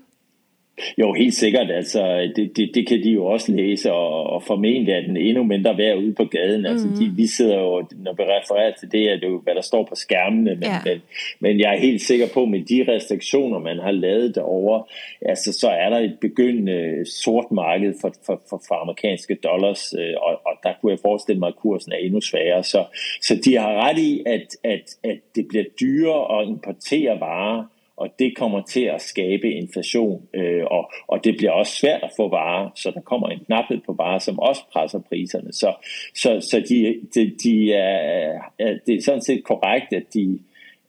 Jo, 0.98 1.12
helt 1.12 1.34
sikkert. 1.34 1.70
Altså, 1.70 2.30
det, 2.36 2.56
det, 2.56 2.70
det 2.74 2.88
kan 2.88 3.02
de 3.02 3.10
jo 3.10 3.26
også 3.26 3.52
læse, 3.52 3.92
og, 3.92 4.22
og 4.22 4.42
formentlig 4.42 4.94
er 4.94 5.00
den 5.00 5.16
endnu 5.16 5.42
mindre 5.42 5.78
værd 5.78 5.98
ude 5.98 6.14
på 6.14 6.24
gaden. 6.24 6.66
Altså, 6.66 6.86
mm. 6.86 6.94
de, 6.94 7.12
vi 7.16 7.26
sidder 7.26 7.58
jo, 7.58 7.86
når 7.96 8.12
vi 8.12 8.22
refererer 8.22 8.72
til 8.80 8.92
det, 8.92 9.12
er 9.12 9.16
det 9.16 9.26
jo, 9.26 9.40
hvad 9.44 9.54
der 9.54 9.60
står 9.60 9.84
på 9.84 9.94
skærmene, 9.94 10.50
men, 10.54 10.62
ja. 10.62 10.78
men, 10.84 11.02
men 11.40 11.60
jeg 11.60 11.74
er 11.74 11.78
helt 11.78 12.02
sikker 12.02 12.26
på, 12.34 12.44
med 12.44 12.60
de 12.60 12.92
restriktioner, 12.92 13.58
man 13.58 13.78
har 13.78 13.90
lavet 13.90 14.34
derovre, 14.34 14.84
altså, 15.22 15.52
så 15.52 15.68
er 15.68 15.88
der 15.90 15.98
et 15.98 16.16
begyndende 16.20 17.10
sort 17.22 17.50
marked 17.52 17.94
for, 18.00 18.12
for, 18.26 18.42
for, 18.50 18.62
for 18.68 18.74
amerikanske 18.82 19.34
dollars, 19.34 19.94
øh, 19.98 20.14
og, 20.22 20.40
og 20.46 20.52
der 20.62 20.72
kunne 20.80 20.92
jeg 20.92 20.98
forestille 21.02 21.38
mig, 21.38 21.48
at 21.48 21.56
kursen 21.56 21.92
er 21.92 21.96
endnu 21.96 22.20
sværere. 22.20 22.62
Så, 22.62 22.84
så 23.22 23.40
de 23.44 23.56
har 23.56 23.88
ret 23.88 23.98
i, 23.98 24.22
at, 24.26 24.56
at, 24.64 24.84
at 25.04 25.18
det 25.34 25.46
bliver 25.48 25.64
dyrere 25.80 26.40
at 26.40 26.48
importere 26.48 27.20
varer, 27.20 27.64
og 28.00 28.08
det 28.18 28.36
kommer 28.36 28.62
til 28.62 28.80
at 28.80 29.02
skabe 29.02 29.50
inflation, 29.50 30.22
øh, 30.34 30.64
og, 30.64 30.92
og 31.08 31.24
det 31.24 31.36
bliver 31.36 31.52
også 31.52 31.72
svært 31.72 32.02
at 32.02 32.10
få 32.16 32.28
varer, 32.28 32.70
så 32.76 32.90
der 32.94 33.00
kommer 33.00 33.28
en 33.28 33.44
knaphed 33.46 33.80
på 33.86 33.92
varer, 33.92 34.18
som 34.18 34.38
også 34.38 34.62
presser 34.72 35.00
priserne. 35.08 35.52
Så, 35.52 35.74
så, 36.14 36.40
så 36.50 36.62
de, 36.68 37.00
de, 37.14 37.32
de 37.42 37.72
er, 37.72 38.40
det 38.86 38.94
er 38.94 39.02
sådan 39.02 39.22
set 39.22 39.44
korrekt, 39.44 39.92
at 39.92 40.14
de, 40.14 40.38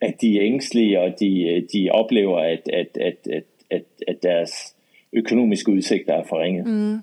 at 0.01 0.13
de 0.21 0.37
er 0.37 0.45
ængstlige, 0.45 1.01
og 1.01 1.13
de, 1.19 1.67
de 1.73 1.89
oplever, 1.91 2.39
at, 2.39 2.69
at, 2.73 2.97
at, 2.97 3.27
at, 3.31 3.43
at, 3.71 3.83
at 4.07 4.23
deres 4.23 4.75
økonomiske 5.13 5.71
udsigter 5.71 6.13
er 6.13 6.23
forringet. 6.29 6.67
Mm. 6.67 7.01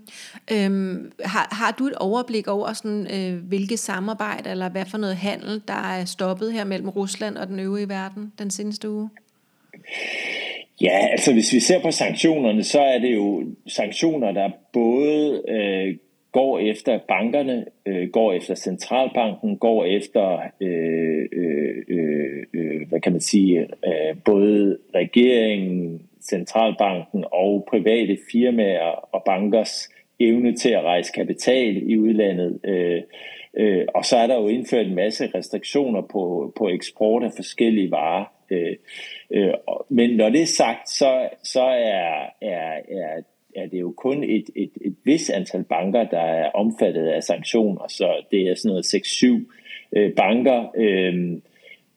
Øhm, 0.53 1.13
har, 1.25 1.49
har 1.51 1.75
du 1.79 1.87
et 1.87 1.95
overblik 1.95 2.49
over, 2.49 2.73
sådan, 2.73 3.07
øh, 3.15 3.49
hvilke 3.49 3.77
samarbejde 3.77 4.51
eller 4.51 4.69
hvad 4.69 4.85
for 4.85 4.99
noget 4.99 5.17
handel, 5.17 5.63
der 5.69 5.75
er 5.75 6.05
stoppet 6.05 6.53
her 6.53 6.65
mellem 6.65 6.89
Rusland 6.89 7.37
og 7.37 7.47
den 7.47 7.61
øvrige 7.61 7.89
verden 7.89 8.33
den 8.39 8.51
seneste 8.51 8.91
uge? 8.91 9.11
Ja, 10.83 11.09
altså 11.11 11.33
hvis 11.33 11.53
vi 11.53 11.61
ser 11.61 11.83
på 11.83 11.91
sanktionerne, 11.91 12.63
så 12.63 12.81
er 12.81 12.99
det 12.99 13.15
jo 13.15 13.45
sanktioner, 13.67 14.33
der 14.33 14.51
både 14.73 15.43
øh, 15.49 15.97
går 16.33 16.59
efter 16.59 16.99
bankerne, 17.09 17.65
øh, 17.87 18.09
går 18.09 18.33
efter 18.33 18.55
centralbanken, 18.55 19.57
går 19.57 19.85
efter, 19.85 20.39
øh, 20.61 21.27
øh, 21.33 21.77
øh, 21.89 22.45
øh 22.55 22.89
hvad 22.89 23.01
kan 23.01 23.13
man 23.13 23.21
sige, 23.21 23.61
øh, 23.61 24.17
både 24.25 24.79
regeringen, 24.95 26.03
centralbanken 26.23 27.25
og 27.33 27.67
private 27.71 28.19
firmaer 28.33 29.15
og 29.15 29.23
bankers 29.27 29.89
evne 30.21 30.57
til 30.57 30.71
at 30.71 30.85
rejse 30.85 31.13
kapital 31.13 31.91
i 31.91 31.99
udlandet. 31.99 32.61
Øh, 32.65 33.03
øh, 33.57 33.87
og 33.95 34.05
så 34.05 34.17
er 34.17 34.27
der 34.27 34.35
jo 34.35 34.49
indført 34.49 34.87
en 34.87 34.95
masse 34.95 35.31
restriktioner 35.35 36.03
på, 36.03 36.53
på 36.57 36.69
eksport 36.69 37.23
af 37.23 37.31
forskellige 37.37 37.91
varer. 37.91 38.25
Øh, 38.51 38.77
øh, 39.31 39.53
men 39.89 40.11
når 40.11 40.29
det 40.29 40.43
er 40.43 40.47
sagt, 40.47 40.91
så, 40.91 41.29
så 41.43 41.63
er, 41.63 42.27
er, 42.43 42.81
er, 42.89 43.23
er 43.57 43.67
det 43.67 43.81
jo 43.81 43.95
kun 43.97 44.25
et, 44.25 44.51
et, 44.57 44.71
et 44.81 44.97
vis 45.05 45.31
antal 45.31 45.65
banker, 45.65 46.05
der 46.05 46.21
er 46.21 46.51
omfattet 46.51 47.07
af 47.07 47.23
sanktioner. 47.23 47.89
Så 47.89 48.25
det 48.31 48.49
er 48.49 48.55
sådan 48.55 48.69
noget 48.69 48.95
6-7 48.95 49.53
øh, 49.93 50.13
banker. 50.15 50.73
Øh, 50.77 51.39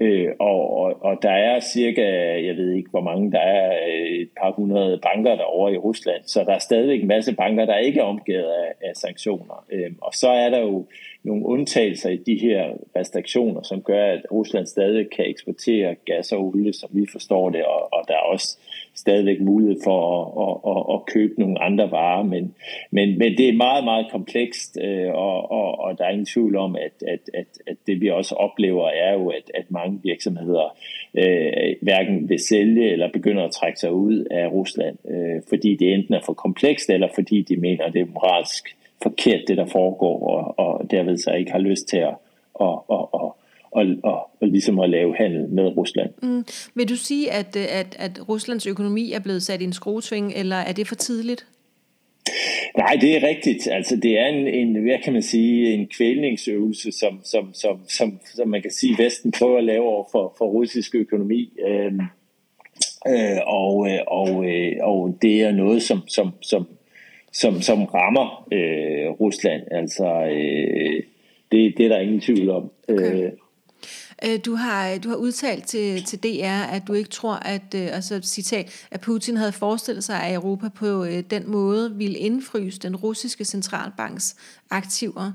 Øh, 0.01 0.31
og, 0.39 0.77
og, 0.77 1.03
og 1.03 1.17
der 1.21 1.31
er 1.31 1.59
cirka, 1.59 2.01
jeg 2.47 2.57
ved 2.57 2.71
ikke 2.73 2.89
hvor 2.89 3.01
mange, 3.01 3.31
der 3.31 3.39
er 3.39 3.71
øh, 3.87 4.21
et 4.21 4.29
par 4.41 4.51
hundrede 4.51 4.99
banker 5.03 5.35
derovre 5.35 5.73
i 5.73 5.77
Rusland, 5.77 6.21
så 6.25 6.43
der 6.43 6.53
er 6.53 6.59
stadigvæk 6.59 7.01
en 7.01 7.07
masse 7.07 7.35
banker, 7.35 7.65
der 7.65 7.77
ikke 7.77 7.99
er 7.99 8.03
omgivet 8.03 8.43
af, 8.43 8.73
af 8.81 8.95
sanktioner. 8.95 9.65
Øh, 9.71 9.91
og 10.01 10.13
så 10.13 10.29
er 10.29 10.49
der 10.49 10.59
jo 10.59 10.85
nogle 11.23 11.45
undtagelser 11.45 12.09
i 12.09 12.17
de 12.17 12.39
her 12.41 12.73
restriktioner, 12.95 13.61
som 13.61 13.81
gør, 13.81 14.05
at 14.05 14.21
Rusland 14.31 14.65
stadig 14.65 15.09
kan 15.09 15.25
eksportere 15.29 15.95
gas 16.05 16.31
og 16.31 16.45
olie, 16.45 16.73
som 16.73 16.89
vi 16.93 17.05
forstår 17.11 17.49
det, 17.49 17.65
og, 17.65 17.93
og 17.93 18.05
der 18.07 18.13
er 18.13 18.31
også 18.33 18.57
stadigvæk 18.95 19.41
mulighed 19.41 19.77
for 19.83 19.99
at, 20.17 20.25
at, 20.45 20.71
at, 20.71 20.95
at 20.95 21.05
købe 21.05 21.39
nogle 21.39 21.61
andre 21.61 21.91
varer, 21.91 22.23
men, 22.23 22.55
men, 22.91 23.17
men 23.17 23.37
det 23.37 23.49
er 23.49 23.53
meget, 23.53 23.83
meget 23.83 24.05
komplekst, 24.11 24.77
øh, 24.81 25.13
og, 25.13 25.51
og, 25.51 25.79
og 25.79 25.97
der 25.97 26.05
er 26.05 26.09
ingen 26.09 26.25
tvivl 26.25 26.55
om, 26.55 26.75
at, 26.75 27.07
at, 27.07 27.29
at, 27.33 27.47
at 27.67 27.77
det 27.87 28.01
vi 28.01 28.09
også 28.09 28.35
oplever 28.35 28.89
er 28.89 29.13
jo, 29.13 29.29
at, 29.29 29.51
at 29.53 29.71
mange 29.71 29.99
virksomheder 30.03 30.75
øh, 31.13 31.75
hverken 31.81 32.29
vil 32.29 32.39
sælge 32.39 32.91
eller 32.91 33.09
begynder 33.13 33.43
at 33.43 33.51
trække 33.51 33.79
sig 33.79 33.93
ud 33.93 34.25
af 34.31 34.47
Rusland, 34.51 34.97
øh, 35.09 35.41
fordi 35.49 35.75
det 35.75 35.93
enten 35.93 36.13
er 36.13 36.21
for 36.25 36.33
komplekst, 36.33 36.89
eller 36.89 37.07
fordi 37.15 37.41
de 37.41 37.57
mener, 37.57 37.83
at 37.85 37.93
det 37.93 38.01
er 38.01 38.13
moralsk 38.13 38.75
forkert, 39.03 39.41
det 39.47 39.57
der 39.57 39.65
foregår, 39.65 40.27
og, 40.27 40.59
og 40.59 40.91
derved 40.91 41.17
så 41.17 41.31
ikke 41.31 41.51
har 41.51 41.59
lyst 41.59 41.87
til 41.87 41.97
at, 41.97 42.15
at, 42.61 42.79
at, 42.91 43.05
at 43.13 43.30
og, 43.71 43.85
og, 44.03 44.29
og 44.41 44.47
ligesom 44.47 44.79
at 44.79 44.89
lave 44.89 45.15
handel 45.15 45.49
med 45.49 45.77
Rusland. 45.77 46.09
Mm. 46.23 46.45
Vil 46.75 46.89
du 46.89 46.95
sige, 46.95 47.31
at, 47.31 47.55
at, 47.55 47.95
at 47.99 48.29
Ruslands 48.29 48.67
økonomi 48.67 49.11
er 49.11 49.19
blevet 49.19 49.43
sat 49.43 49.61
i 49.61 49.63
en 49.63 49.73
skruesving, 49.73 50.33
eller 50.35 50.55
er 50.55 50.71
det 50.71 50.87
for 50.87 50.95
tidligt? 50.95 51.45
Nej, 52.77 52.97
det 53.01 53.15
er 53.17 53.27
rigtigt. 53.27 53.67
Altså, 53.71 53.95
det 53.95 54.19
er 54.19 54.25
en, 54.25 54.47
en 54.47 54.83
hvad 54.83 54.97
kan 55.03 55.13
man 55.13 55.21
sige, 55.21 55.73
en 55.73 55.87
kvælningsøvelse, 55.87 56.91
som, 56.91 57.19
som, 57.23 57.53
som, 57.53 57.79
som, 57.87 58.19
som 58.35 58.47
man 58.47 58.61
kan 58.61 58.71
sige, 58.71 59.03
Vesten 59.03 59.31
prøver 59.31 59.57
at 59.57 59.63
lave 59.63 59.83
over 59.83 60.05
for, 60.11 60.35
for 60.37 60.45
russisk 60.45 60.95
økonomi. 60.95 61.53
Øhm, 61.67 62.01
øh, 63.07 63.39
og, 63.47 63.87
øh, 63.89 63.99
og, 64.07 64.45
øh, 64.45 64.75
og 64.81 65.17
det 65.21 65.41
er 65.41 65.51
noget, 65.51 65.81
som, 65.81 66.01
som, 66.07 66.31
som, 66.41 66.67
som, 67.31 67.61
som 67.61 67.83
rammer 67.83 68.47
øh, 68.51 69.09
Rusland. 69.09 69.61
Altså, 69.71 70.05
øh, 70.31 71.03
det, 71.51 71.77
det 71.77 71.85
er 71.85 71.89
der 71.89 71.99
ingen 71.99 72.21
tvivl 72.21 72.49
om. 72.49 72.71
Okay. 72.89 73.13
Øh, 73.13 73.23
Øh, 73.23 73.31
du 74.45 74.55
har, 74.55 74.97
du 74.97 75.09
har 75.09 75.15
udtalt 75.15 75.65
til, 75.65 76.03
til 76.03 76.19
DR, 76.23 76.63
at 76.63 76.87
du 76.87 76.93
ikke 76.93 77.09
tror, 77.09 77.33
at, 77.33 77.75
øh, 77.75 77.87
altså 77.91 78.19
citat, 78.23 78.87
at 78.91 79.01
Putin 79.01 79.37
havde 79.37 79.51
forestillet 79.51 80.03
sig, 80.03 80.23
at 80.23 80.35
Europa 80.35 80.69
på 80.69 81.03
øh, 81.03 81.23
den 81.29 81.51
måde 81.51 81.95
ville 81.95 82.17
indfryse 82.17 82.79
den 82.79 82.95
russiske 82.95 83.45
centralbanks 83.45 84.35
aktiver. 84.69 85.31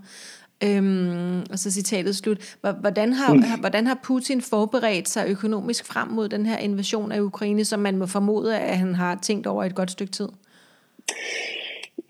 Øhm, 0.65 1.41
og 1.51 1.59
så 1.59 1.71
citatet 1.71 2.17
slut. 2.17 2.57
Hvordan 2.81 3.13
har, 3.13 3.33
mm. 3.33 3.43
hvordan 3.61 3.87
har 3.87 3.99
Putin 4.03 4.43
forberedt 4.43 5.09
sig 5.09 5.27
økonomisk 5.29 5.87
frem 5.87 6.09
mod 6.09 6.29
den 6.29 6.47
her 6.47 6.59
invasion 6.59 7.13
af 7.13 7.21
Ukraine, 7.21 7.65
som 7.65 7.81
man 7.81 7.97
må 7.97 8.07
formode, 8.07 8.59
at 8.59 8.79
han 8.79 8.95
har 8.95 9.19
tænkt 9.23 9.47
over 9.47 9.65
et 9.65 9.75
godt 9.75 9.91
stykke 9.91 10.13
tid? 10.13 10.29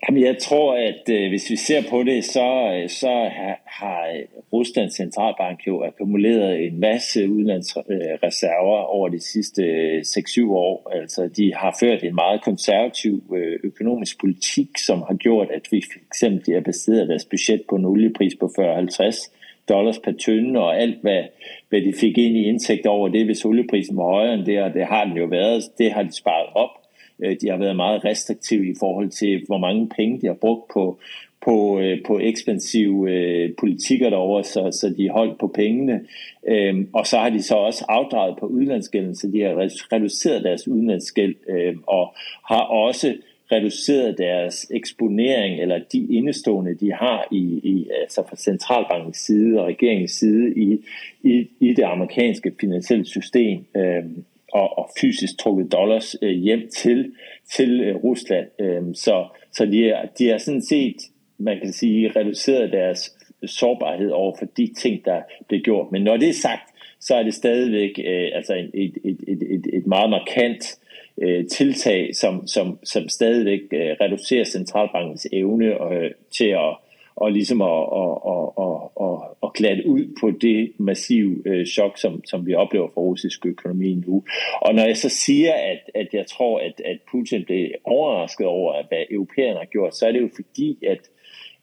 Jamen, 0.09 0.23
jeg 0.23 0.37
tror, 0.37 0.73
at 0.73 1.09
øh, 1.09 1.29
hvis 1.29 1.49
vi 1.49 1.55
ser 1.55 1.81
på 1.89 2.03
det, 2.03 2.23
så, 2.25 2.73
øh, 2.75 2.89
så 2.89 3.07
har, 3.07 3.61
har 3.65 4.17
Ruslands 4.53 4.95
centralbank 4.95 5.67
jo 5.67 5.83
akkumuleret 5.83 6.65
en 6.65 6.79
masse 6.79 7.29
udlandsreserver 7.29 8.77
over 8.77 9.09
de 9.09 9.19
sidste 9.19 9.63
øh, 9.63 10.01
6-7 10.01 10.51
år. 10.51 10.91
Altså, 10.95 11.29
de 11.37 11.53
har 11.53 11.77
ført 11.79 12.03
en 12.03 12.15
meget 12.15 12.41
konservativ 12.43 13.23
øh, 13.35 13.59
økonomisk 13.63 14.19
politik, 14.19 14.77
som 14.77 15.01
har 15.07 15.15
gjort, 15.15 15.47
at 15.51 15.67
vi 15.71 15.83
for 15.91 15.99
eksempel 16.07 16.53
har 16.53 16.61
baseret 16.61 17.07
deres 17.07 17.25
budget 17.25 17.61
på 17.69 17.75
en 17.75 17.85
oliepris 17.85 18.35
på 18.39 18.45
40-50 18.59 19.33
dollars 19.69 19.99
per 19.99 20.11
tynde, 20.11 20.59
og 20.59 20.81
alt, 20.81 21.01
hvad, 21.01 21.23
hvad 21.69 21.81
de 21.81 21.93
fik 21.99 22.17
ind 22.17 22.37
i 22.37 22.43
indtægt 22.43 22.85
over 22.85 23.09
det, 23.09 23.25
hvis 23.25 23.45
olieprisen 23.45 23.97
var 23.97 24.03
højere 24.03 24.33
end 24.33 24.45
det, 24.45 24.61
og 24.61 24.73
det 24.73 24.85
har 24.85 25.05
den 25.05 25.17
jo 25.17 25.25
været, 25.25 25.63
det 25.77 25.91
har 25.91 26.03
de 26.03 26.15
sparet 26.15 26.47
op 26.55 26.86
Øh, 27.23 27.35
de 27.41 27.49
har 27.49 27.57
været 27.57 27.75
meget 27.75 28.05
restriktive 28.05 28.69
i 28.69 28.75
forhold 28.79 29.09
til, 29.09 29.43
hvor 29.47 29.57
mange 29.57 29.89
penge 29.89 30.21
de 30.21 30.27
har 30.27 30.33
brugt 30.33 30.71
på, 30.73 30.99
på, 31.41 31.79
øh, 31.79 31.97
på 32.05 32.19
ekspansive 32.19 33.11
øh, 33.11 33.49
politikker 33.59 34.09
derovre, 34.09 34.43
så, 34.43 34.69
så 34.71 34.93
de 34.97 35.09
holdt 35.09 35.39
på 35.39 35.47
pengene. 35.47 36.01
Øhm, 36.47 36.89
og 36.93 37.07
så 37.07 37.17
har 37.17 37.29
de 37.29 37.41
så 37.41 37.55
også 37.55 37.85
afdraget 37.89 38.37
på 38.39 38.45
udlandsgælden, 38.45 39.15
så 39.15 39.27
de 39.27 39.41
har 39.41 39.55
reduceret 39.93 40.43
deres 40.43 40.67
udlandsgæld, 40.67 41.35
øhm, 41.49 41.83
og 41.87 42.15
har 42.45 42.61
også 42.61 43.13
reduceret 43.51 44.17
deres 44.17 44.67
eksponering, 44.71 45.61
eller 45.61 45.79
de 45.91 46.07
indestående, 46.09 46.73
de 46.73 46.93
har 46.93 47.27
i, 47.31 47.43
i 47.63 47.87
altså 48.01 48.23
fra 48.29 48.35
centralbankens 48.35 49.17
side 49.17 49.59
og 49.59 49.67
regeringens 49.67 50.11
side 50.11 50.53
i, 50.55 50.79
i, 51.23 51.47
i 51.59 51.73
det 51.73 51.83
amerikanske 51.83 52.51
finansielle 52.59 53.05
system. 53.05 53.65
Øhm, 53.75 54.23
og, 54.53 54.77
og 54.77 54.89
fysisk 55.01 55.39
trukket 55.39 55.71
dollars 55.71 56.15
øh, 56.21 56.35
hjem 56.35 56.69
til, 56.69 57.11
til 57.55 57.81
øh, 57.81 57.95
Rusland. 57.95 58.47
Øh, 58.59 58.81
så 58.93 59.27
så 59.57 59.65
de, 59.65 59.89
er, 59.89 60.05
de 60.19 60.29
er 60.29 60.37
sådan 60.37 60.61
set, 60.61 60.95
man 61.37 61.59
kan 61.59 61.73
sige, 61.73 62.11
reduceret 62.15 62.71
deres 62.71 63.17
sårbarhed 63.45 64.09
over 64.09 64.35
for 64.39 64.45
de 64.45 64.73
ting, 64.77 65.05
der 65.05 65.21
bliver 65.47 65.61
gjort. 65.61 65.91
Men 65.91 66.01
når 66.01 66.17
det 66.17 66.29
er 66.29 66.33
sagt, 66.33 66.69
så 66.99 67.15
er 67.15 67.23
det 67.23 67.33
stadigvæk 67.33 67.99
øh, 68.05 68.29
altså 68.33 68.53
et, 68.73 68.97
et, 69.03 69.17
et, 69.27 69.43
et, 69.43 69.67
et 69.73 69.87
meget 69.87 70.09
markant 70.09 70.79
øh, 71.21 71.47
tiltag, 71.47 72.15
som, 72.15 72.47
som, 72.47 72.79
som 72.83 73.09
stadigvæk 73.09 73.61
øh, 73.71 73.95
reducerer 74.01 74.43
centralbankens 74.43 75.27
evne 75.31 75.93
øh, 75.93 76.11
til 76.37 76.47
at 76.47 76.77
og 77.17 77.31
ligesom 77.31 77.61
at, 77.61 77.81
at, 78.01 78.15
at, 78.33 78.47
at, 78.65 78.77
at, 79.05 79.17
at 79.43 79.53
glatte 79.53 79.83
ud 79.87 80.03
på 80.19 80.31
det 80.31 80.71
massive 80.77 81.41
øh, 81.45 81.65
chok, 81.65 81.97
som, 81.97 82.25
som 82.25 82.45
vi 82.45 82.53
oplever 82.53 82.87
for 82.93 83.01
russisk 83.01 83.45
økonomi 83.45 83.93
nu. 83.93 84.23
Og 84.61 84.75
når 84.75 84.85
jeg 84.85 84.97
så 84.97 85.09
siger, 85.09 85.53
at, 85.53 85.81
at 85.95 86.07
jeg 86.13 86.27
tror, 86.27 86.59
at, 86.59 86.81
at 86.85 86.97
Putin 87.11 87.45
blev 87.45 87.67
overrasket 87.83 88.47
over, 88.47 88.83
hvad 88.87 89.03
europæerne 89.11 89.59
har 89.59 89.65
gjort, 89.65 89.95
så 89.95 90.07
er 90.07 90.11
det 90.11 90.21
jo 90.21 90.29
fordi, 90.35 90.77
at 90.87 90.99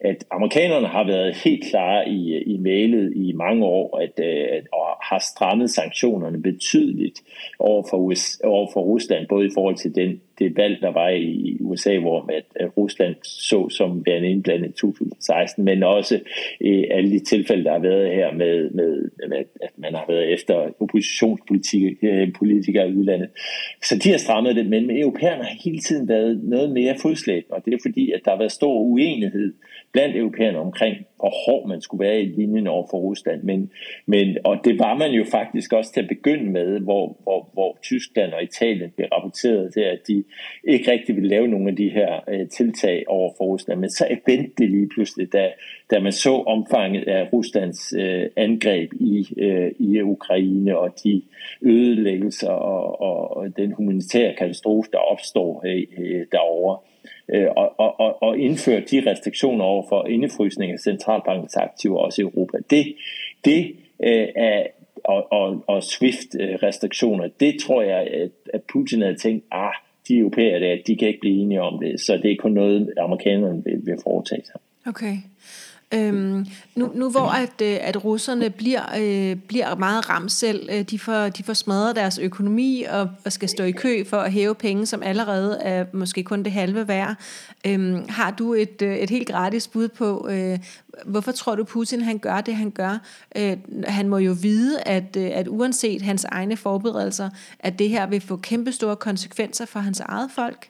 at 0.00 0.24
amerikanerne 0.30 0.86
har 0.86 1.06
været 1.06 1.36
helt 1.36 1.64
klare 1.70 2.08
i, 2.08 2.42
i 2.42 2.56
mailet 2.56 3.12
i 3.16 3.32
mange 3.32 3.64
år, 3.64 3.98
at, 3.98 4.20
at 4.24 4.66
og 4.72 4.86
har 5.02 5.18
strammet 5.18 5.70
sanktionerne 5.70 6.42
betydeligt 6.42 7.22
over 7.58 7.82
for, 7.90 7.96
US, 7.96 8.40
over 8.44 8.68
for 8.72 8.80
Rusland, 8.80 9.28
både 9.28 9.46
i 9.46 9.50
forhold 9.54 9.76
til 9.76 9.94
den 9.94 10.20
det 10.38 10.56
valg, 10.56 10.80
der 10.80 10.92
var 10.92 11.08
i 11.08 11.56
USA, 11.60 11.98
hvor 11.98 12.30
at, 12.32 12.76
Rusland 12.76 13.14
så 13.22 13.68
som 13.68 14.06
værende 14.06 14.30
indblandet 14.30 14.68
i 14.68 14.72
2016, 14.72 15.64
men 15.64 15.82
også 15.82 16.20
alle 16.90 17.10
de 17.10 17.18
tilfælde, 17.18 17.64
der 17.64 17.72
har 17.72 17.78
været 17.78 18.14
her 18.14 18.32
med, 18.32 18.70
med, 18.70 19.10
med 19.28 19.38
at 19.62 19.70
man 19.76 19.94
har 19.94 20.04
været 20.08 20.32
efter 20.32 20.54
oppositionspolitikere 20.80 22.10
øh, 22.10 22.28
i 22.88 22.94
udlandet. 22.94 23.28
Så 23.82 23.98
de 24.04 24.10
har 24.10 24.18
strammet 24.18 24.56
det, 24.56 24.66
men 24.66 24.90
europæerne 24.90 25.44
har 25.44 25.56
hele 25.64 25.78
tiden 25.78 26.08
været 26.08 26.40
noget 26.42 26.70
mere 26.70 26.94
fodslæbende, 27.02 27.54
og 27.54 27.64
det 27.64 27.74
er 27.74 27.78
fordi, 27.82 28.12
at 28.12 28.20
der 28.24 28.30
har 28.30 28.38
været 28.38 28.52
stor 28.52 28.78
uenighed 28.80 29.54
blandt 29.92 30.16
europæerne 30.16 30.58
omkring, 30.58 30.96
hvor 31.24 31.34
hård 31.46 31.68
man 31.68 31.80
skulle 31.80 32.04
være 32.06 32.20
i 32.20 32.24
linjen 32.24 32.66
over 32.66 32.86
for 32.90 32.98
Rusland. 32.98 33.42
Men, 33.42 33.70
men, 34.06 34.36
og 34.44 34.56
det 34.64 34.78
var 34.78 34.94
man 34.94 35.10
jo 35.10 35.24
faktisk 35.24 35.72
også 35.72 35.92
til 35.92 36.00
at 36.00 36.08
begynde 36.08 36.50
med, 36.50 36.80
hvor, 36.80 37.16
hvor, 37.22 37.50
hvor 37.52 37.78
Tyskland 37.82 38.32
og 38.32 38.42
Italien 38.42 38.90
blev 38.96 39.08
rapporteret 39.12 39.72
til, 39.72 39.80
at 39.80 40.00
de 40.08 40.24
ikke 40.64 40.90
rigtig 40.92 41.16
ville 41.16 41.28
lave 41.28 41.48
nogle 41.48 41.70
af 41.70 41.76
de 41.76 41.88
her 41.88 42.20
øh, 42.28 42.48
tiltag 42.48 43.04
over 43.06 43.32
for 43.36 43.44
Rusland. 43.44 43.80
Men 43.80 43.90
så 43.90 44.16
vendte 44.26 44.52
det 44.58 44.70
lige 44.70 44.88
pludselig, 44.88 45.32
da, 45.32 45.52
da 45.90 46.00
man 46.00 46.12
så 46.12 46.34
omfanget 46.34 47.08
af 47.08 47.28
Ruslands 47.32 47.92
øh, 47.98 48.26
angreb 48.36 48.92
i, 49.00 49.28
øh, 49.36 49.70
i 49.78 50.00
Ukraine 50.02 50.78
og 50.78 50.90
de 51.04 51.22
ødelæggelser 51.62 52.50
og, 52.50 53.00
og, 53.00 53.36
og 53.36 53.56
den 53.56 53.72
humanitære 53.72 54.34
katastrofe, 54.38 54.88
der 54.92 54.98
opstår 54.98 55.62
øh, 55.66 55.82
øh 55.98 56.26
derovre 56.32 56.78
øh, 57.28 57.46
og, 57.56 57.80
og, 58.00 58.22
og 58.22 58.38
indføre 58.38 58.80
de 58.80 59.10
restriktioner 59.10 59.64
over 59.64 59.84
for 59.88 60.06
indefrysning 60.06 60.72
af 60.72 60.78
centralbankens 60.78 61.56
aktiver 61.56 61.98
også 61.98 62.22
i 62.22 62.24
Europa. 62.24 62.58
Det, 62.70 62.94
det 63.44 63.76
øh, 64.04 64.28
er, 64.36 64.66
og, 65.04 65.32
og, 65.32 65.64
og 65.66 65.82
SWIFT-restriktioner, 65.82 67.28
det 67.40 67.56
tror 67.60 67.82
jeg, 67.82 68.00
at, 68.00 68.30
at 68.54 68.62
Putin 68.72 69.02
havde 69.02 69.16
tænkt, 69.16 69.44
ah, 69.50 69.74
de 70.08 70.18
europæere 70.18 70.60
der, 70.60 70.76
de 70.86 70.96
kan 70.96 71.08
ikke 71.08 71.20
blive 71.20 71.42
enige 71.42 71.62
om 71.62 71.80
det, 71.80 72.00
så 72.00 72.16
det 72.16 72.32
er 72.32 72.36
kun 72.36 72.52
noget, 72.52 72.94
amerikanerne 72.98 73.64
vil, 73.64 73.86
vil 73.86 73.98
foretage 74.02 74.44
sig. 74.44 74.60
Okay. 74.86 75.16
Øhm, 75.96 76.46
nu, 76.74 76.90
nu 76.94 77.10
hvor 77.10 77.28
at, 77.28 77.62
øh, 77.62 77.76
at 77.80 78.04
russerne 78.04 78.50
bliver, 78.50 78.82
øh, 79.00 79.36
bliver 79.36 79.76
meget 79.76 80.10
ramt 80.10 80.32
selv, 80.32 80.68
øh, 80.72 80.82
de, 80.82 80.98
får, 80.98 81.28
de 81.28 81.42
får 81.42 81.52
smadret 81.52 81.96
deres 81.96 82.18
økonomi 82.18 82.84
og, 82.90 83.10
og 83.24 83.32
skal 83.32 83.48
stå 83.48 83.64
i 83.64 83.70
kø 83.70 84.04
for 84.04 84.16
at 84.16 84.32
hæve 84.32 84.54
penge, 84.54 84.86
som 84.86 85.02
allerede 85.02 85.58
er 85.60 85.84
måske 85.92 86.22
kun 86.22 86.42
det 86.42 86.52
halve 86.52 86.88
værd. 86.88 87.14
Øhm, 87.66 88.08
har 88.08 88.30
du 88.30 88.54
et, 88.54 88.82
øh, 88.82 88.96
et 88.96 89.10
helt 89.10 89.28
gratis 89.28 89.68
bud 89.68 89.88
på, 89.88 90.28
øh, 90.30 90.58
hvorfor 91.04 91.32
tror 91.32 91.54
du 91.54 91.64
Putin 91.64 92.00
han 92.00 92.18
gør 92.18 92.40
det, 92.40 92.56
han 92.56 92.70
gør? 92.70 92.98
Øh, 93.36 93.56
han 93.86 94.08
må 94.08 94.18
jo 94.18 94.36
vide, 94.42 94.82
at, 94.82 95.16
øh, 95.16 95.30
at 95.34 95.48
uanset 95.48 96.02
hans 96.02 96.24
egne 96.24 96.56
forberedelser, 96.56 97.30
at 97.58 97.78
det 97.78 97.88
her 97.88 98.06
vil 98.06 98.20
få 98.20 98.36
kæmpestore 98.36 98.96
konsekvenser 98.96 99.66
for 99.66 99.80
hans 99.80 100.00
eget 100.00 100.30
folk. 100.34 100.68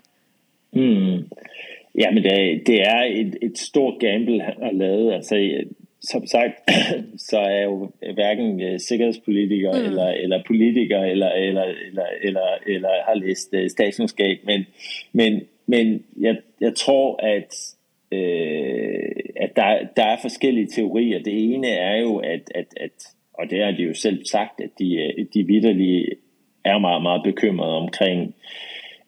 Mm. 0.73 1.29
Ja, 1.99 2.11
men 2.11 2.23
det, 2.23 2.67
det 2.67 2.81
er 2.83 3.03
et, 3.03 3.37
et 3.43 3.59
stort 3.59 4.01
gamble, 4.01 4.43
han 4.43 4.63
har 4.63 4.73
lavet. 4.73 5.13
Altså, 5.13 5.65
som 6.01 6.27
sagt, 6.27 6.71
så 7.29 7.39
er 7.39 7.51
jeg 7.51 7.65
jo 7.65 7.91
hverken 8.15 8.63
uh, 8.63 8.79
sikkerhedspolitiker 8.79 9.73
mm. 9.73 9.85
eller, 9.85 10.07
eller 10.07 10.43
politiker 10.47 10.99
eller, 10.99 11.29
eller, 11.29 11.63
eller, 11.63 12.07
eller, 12.23 12.59
eller 12.67 12.89
har 13.09 13.15
læst 13.15 13.55
uh, 13.55 13.67
statskundskab, 13.69 14.39
men, 14.45 14.67
men, 15.13 15.43
men 15.67 16.05
jeg, 16.21 16.37
jeg 16.61 16.75
tror, 16.75 17.17
at, 17.23 17.77
uh, 18.13 19.21
at 19.37 19.57
der, 19.57 19.87
der 19.97 20.05
er 20.05 20.17
forskellige 20.23 20.67
teorier. 20.67 21.23
Det 21.23 21.55
ene 21.55 21.69
er 21.69 21.97
jo, 21.97 22.17
at, 22.17 22.51
at, 22.55 22.67
at 22.77 22.93
og 23.35 23.51
det 23.51 23.65
har 23.65 23.71
de 23.71 23.83
jo 23.83 23.95
selv 23.95 24.25
sagt, 24.25 24.61
at 24.61 24.71
de, 24.79 25.13
de 25.35 25.47
vidderlige 25.47 26.07
er 26.65 26.79
meget, 26.79 27.03
meget 27.03 27.23
bekymrede 27.25 27.77
omkring 27.77 28.21
øh, 28.23 28.35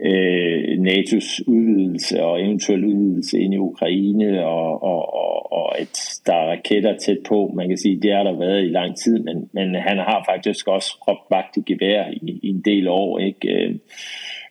øh, 0.00 0.78
NATO's 0.78 1.42
udvidelse 1.46 2.22
og 2.22 2.42
eventuel 2.42 2.84
udvidelse 2.84 3.40
ind 3.40 3.54
i 3.54 3.58
Ukraine, 3.58 4.46
og, 4.46 4.82
og, 4.82 5.14
og, 5.14 5.52
og 5.52 5.80
at 5.80 6.20
der 6.26 6.34
er 6.34 6.50
raketter 6.50 6.96
tæt 6.96 7.18
på. 7.28 7.52
Man 7.54 7.68
kan 7.68 7.78
sige, 7.78 8.00
det 8.00 8.12
har 8.12 8.22
der 8.22 8.38
været 8.38 8.64
i 8.64 8.68
lang 8.68 8.96
tid, 8.96 9.18
men, 9.18 9.50
men 9.52 9.74
han 9.74 9.98
har 9.98 10.24
faktisk 10.30 10.68
også 10.68 10.96
råbt 11.08 11.30
vagt 11.30 11.56
i 11.56 11.72
gevær 11.72 12.10
i, 12.12 12.40
i 12.42 12.48
en 12.48 12.60
del 12.60 12.88
år. 12.88 13.18
Ikke? 13.18 13.48
Øh, 13.48 13.74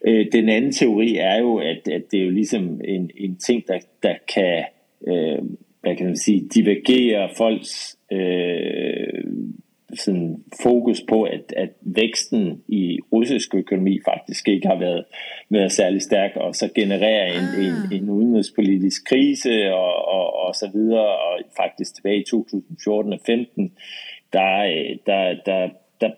øh, 0.08 0.26
den 0.32 0.50
anden 0.50 0.72
teori 0.72 1.16
er 1.16 1.40
jo, 1.40 1.58
at, 1.58 1.88
at 1.88 2.04
det 2.12 2.20
er 2.20 2.24
jo 2.24 2.32
ligesom 2.32 2.82
en, 2.84 3.10
en 3.18 3.36
ting, 3.36 3.64
der, 3.68 3.80
der 4.04 4.14
kan, 4.34 4.64
øh, 5.08 5.44
hvad 5.82 5.96
kan 5.96 6.06
man 6.06 6.18
sige, 6.18 6.48
divergere 6.56 7.30
folks 7.38 7.98
øh, 8.12 9.24
sådan 9.96 10.44
fokus 10.64 11.02
på, 11.10 11.24
at, 11.24 11.54
at 11.58 11.70
væksten 11.82 12.62
i 12.68 13.00
russisk 13.14 13.56
økonomi 13.56 14.00
faktisk 14.06 14.48
ikke 14.48 14.68
har 14.68 14.80
været, 14.80 15.06
været 15.50 15.72
særlig 15.72 16.02
stærk, 16.02 16.32
og 16.36 16.56
så 16.56 16.70
genererer 16.76 17.26
en, 17.26 17.48
ah. 17.60 17.66
en, 17.66 18.04
en 18.04 18.10
udenrigspolitisk 18.10 19.06
krise 19.10 19.74
og, 19.74 20.08
og, 20.08 20.34
og 20.34 20.56
så 20.56 20.70
videre, 20.74 21.08
og 21.08 21.40
faktisk 21.58 21.96
tilbage 21.96 22.22
i 22.22 22.26
2014 22.30 23.14
og 23.14 23.20
15, 23.26 23.72
der, 24.34 24.64
der, 25.06 25.36
der, 25.46 25.70
der 26.02 26.12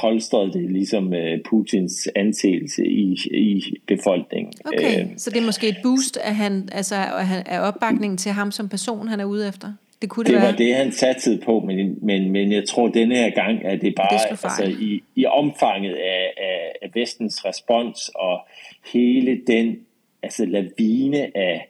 polstrede 0.00 0.52
det 0.52 0.70
ligesom 0.70 1.06
uh, 1.06 1.40
Putins 1.50 2.08
anseelse 2.16 2.86
i, 2.86 3.18
i 3.30 3.76
befolkningen. 3.86 4.52
Okay, 4.64 5.04
uh, 5.04 5.10
så 5.16 5.30
det 5.30 5.38
er 5.38 5.46
måske 5.46 5.68
et 5.68 5.76
boost 5.82 6.16
af, 6.16 6.34
han, 6.34 6.68
altså, 6.72 6.94
af 7.46 7.68
opbakningen 7.68 8.16
til 8.16 8.32
ham 8.32 8.50
som 8.50 8.68
person, 8.68 9.08
han 9.08 9.20
er 9.20 9.24
ude 9.24 9.48
efter? 9.48 9.72
Det, 10.02 10.10
kunne 10.10 10.24
det, 10.24 10.32
det 10.32 10.40
var 10.40 10.46
være. 10.46 10.56
det, 10.56 10.74
han 10.74 10.92
satte 10.92 11.40
på, 11.44 11.60
men, 11.60 11.98
men, 12.02 12.30
men 12.30 12.52
jeg 12.52 12.68
tror, 12.68 12.88
at 12.88 12.94
denne 12.94 13.16
her 13.16 13.30
gang 13.30 13.60
er 13.64 13.76
det 13.76 13.94
bare 13.94 14.08
det 14.10 14.26
altså, 14.30 14.76
i, 14.80 15.02
i 15.14 15.26
omfanget 15.26 15.94
af, 15.94 16.32
af, 16.36 16.72
af 16.82 16.90
vestens 16.94 17.44
respons 17.44 18.10
og 18.14 18.40
hele 18.92 19.40
den 19.46 19.78
altså, 20.22 20.44
lavine 20.44 21.36
af, 21.36 21.68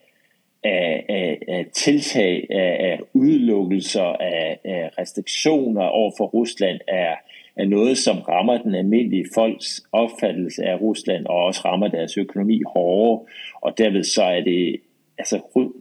af, 0.64 1.04
af, 1.08 1.38
af 1.48 1.66
tiltag, 1.72 2.46
af, 2.50 2.76
af 2.90 3.00
udelukkelser, 3.12 4.02
af, 4.02 4.58
af 4.64 4.90
restriktioner 4.98 5.82
over 5.82 6.12
for 6.16 6.26
Rusland 6.26 6.80
er, 6.88 7.14
er 7.56 7.64
noget, 7.64 7.98
som 7.98 8.18
rammer 8.18 8.58
den 8.58 8.74
almindelige 8.74 9.26
folks 9.34 9.82
opfattelse 9.92 10.64
af 10.64 10.80
Rusland 10.80 11.26
og 11.26 11.36
også 11.36 11.60
rammer 11.64 11.88
deres 11.88 12.16
økonomi 12.16 12.62
hårdere. 12.66 13.20
Og 13.60 13.78
derved 13.78 14.04
så 14.04 14.22
er 14.22 14.40
det 14.40 14.80
altså 15.18 15.40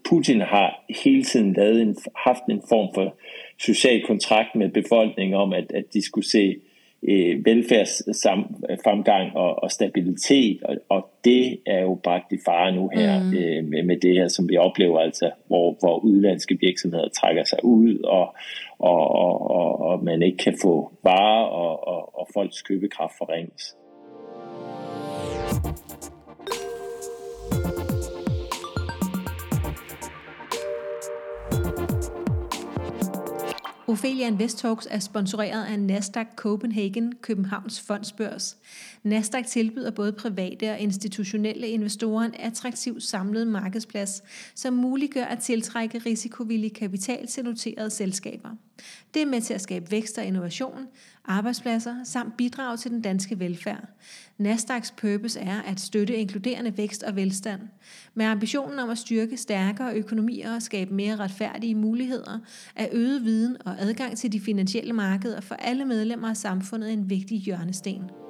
Putin 0.10 0.41
har 0.41 0.86
hele 1.04 1.24
tiden 1.24 1.54
lavet 1.54 1.82
en, 1.82 1.96
haft 2.15 2.43
en 2.50 2.62
form 2.69 2.93
for 2.93 3.15
social 3.60 4.06
kontrakt 4.06 4.56
med 4.56 4.69
befolkningen 4.69 5.36
om, 5.36 5.54
at, 5.54 5.72
at 5.72 5.93
de 5.93 6.02
skulle 6.02 6.30
se 6.30 6.56
øh, 7.08 7.46
velfærdsfremgang 7.46 9.36
og, 9.36 9.63
og 9.63 9.72
stabilitet, 9.72 10.63
og, 10.63 10.76
og 10.89 11.10
det 11.26 11.60
er 11.65 11.82
jo 11.82 12.00
bragt 12.04 12.32
i 12.32 12.38
fare 12.46 12.76
nu 12.76 12.89
her 12.93 13.24
mm. 13.24 13.34
øh, 13.38 13.63
med, 13.63 13.84
med 13.84 13.98
det 13.98 14.13
her, 14.13 14.28
som 14.28 14.50
vi 14.50 14.58
oplever, 14.58 15.00
altså 15.00 15.32
hvor, 15.48 15.78
hvor 15.80 16.00
udlandske 16.00 16.58
virksomheder 16.62 17.08
trækker 17.10 17.43
sig 17.43 17.60
ud, 17.63 18.00
og, 18.00 18.36
og, 18.80 19.08
og, 19.12 19.52
og, 19.52 19.80
og 19.80 20.04
man 20.04 20.22
ikke 20.22 20.38
kan 20.38 20.58
få 20.62 20.91
varer, 21.04 21.46
og, 21.46 21.88
og, 21.88 22.19
og 22.19 22.28
folks 22.34 22.62
købekraft 22.62 23.13
forringes. 23.17 23.76
Ophelia 33.93 34.27
Invest 34.27 34.58
Talks 34.58 34.88
er 34.91 34.99
sponsoreret 34.99 35.65
af 35.65 35.79
Nasdaq 35.79 36.25
Copenhagen, 36.36 37.13
Københavns 37.21 37.82
Fondsbørs. 37.82 38.58
Nasdaq 39.03 39.45
tilbyder 39.45 39.91
både 39.91 40.13
private 40.13 40.71
og 40.71 40.79
institutionelle 40.79 41.67
investorer 41.67 42.25
en 42.25 42.36
attraktiv 42.39 42.99
samlet 42.99 43.47
markedsplads, 43.47 44.23
som 44.56 44.73
muliggør 44.73 45.23
at 45.23 45.39
tiltrække 45.39 45.97
risikovillig 45.97 46.73
kapital 46.73 47.27
til 47.27 47.43
noterede 47.43 47.89
selskaber. 47.89 48.49
Det 49.13 49.21
er 49.21 49.25
med 49.25 49.41
til 49.41 49.53
at 49.53 49.62
skabe 49.62 49.91
vækst 49.91 50.17
og 50.17 50.25
innovation, 50.25 50.88
arbejdspladser 51.25 51.95
samt 52.03 52.38
bidrage 52.38 52.77
til 52.77 52.91
den 52.91 53.01
danske 53.01 53.39
velfærd. 53.39 53.88
Nasdaqs 54.38 54.91
purpose 54.91 55.39
er 55.39 55.62
at 55.62 55.79
støtte 55.79 56.15
inkluderende 56.15 56.77
vækst 56.77 57.03
og 57.03 57.15
velstand. 57.15 57.62
Med 58.13 58.25
ambitionen 58.25 58.79
om 58.79 58.89
at 58.89 58.97
styrke 58.97 59.38
stærkere 59.38 59.95
økonomier 59.95 60.55
og 60.55 60.62
skabe 60.62 60.93
mere 60.93 61.15
retfærdige 61.15 61.75
muligheder, 61.75 62.39
er 62.75 62.88
øget 62.91 63.23
viden 63.23 63.57
og 63.65 63.75
adgang 63.79 64.17
til 64.17 64.31
de 64.31 64.39
finansielle 64.39 64.93
markeder 64.93 65.41
for 65.41 65.55
alle 65.55 65.86
medlemmer 65.86 66.29
af 66.29 66.38
samfundet 66.38 66.93
en 66.93 67.09
vigtig 67.09 67.38
hjørnesten. 67.38 68.22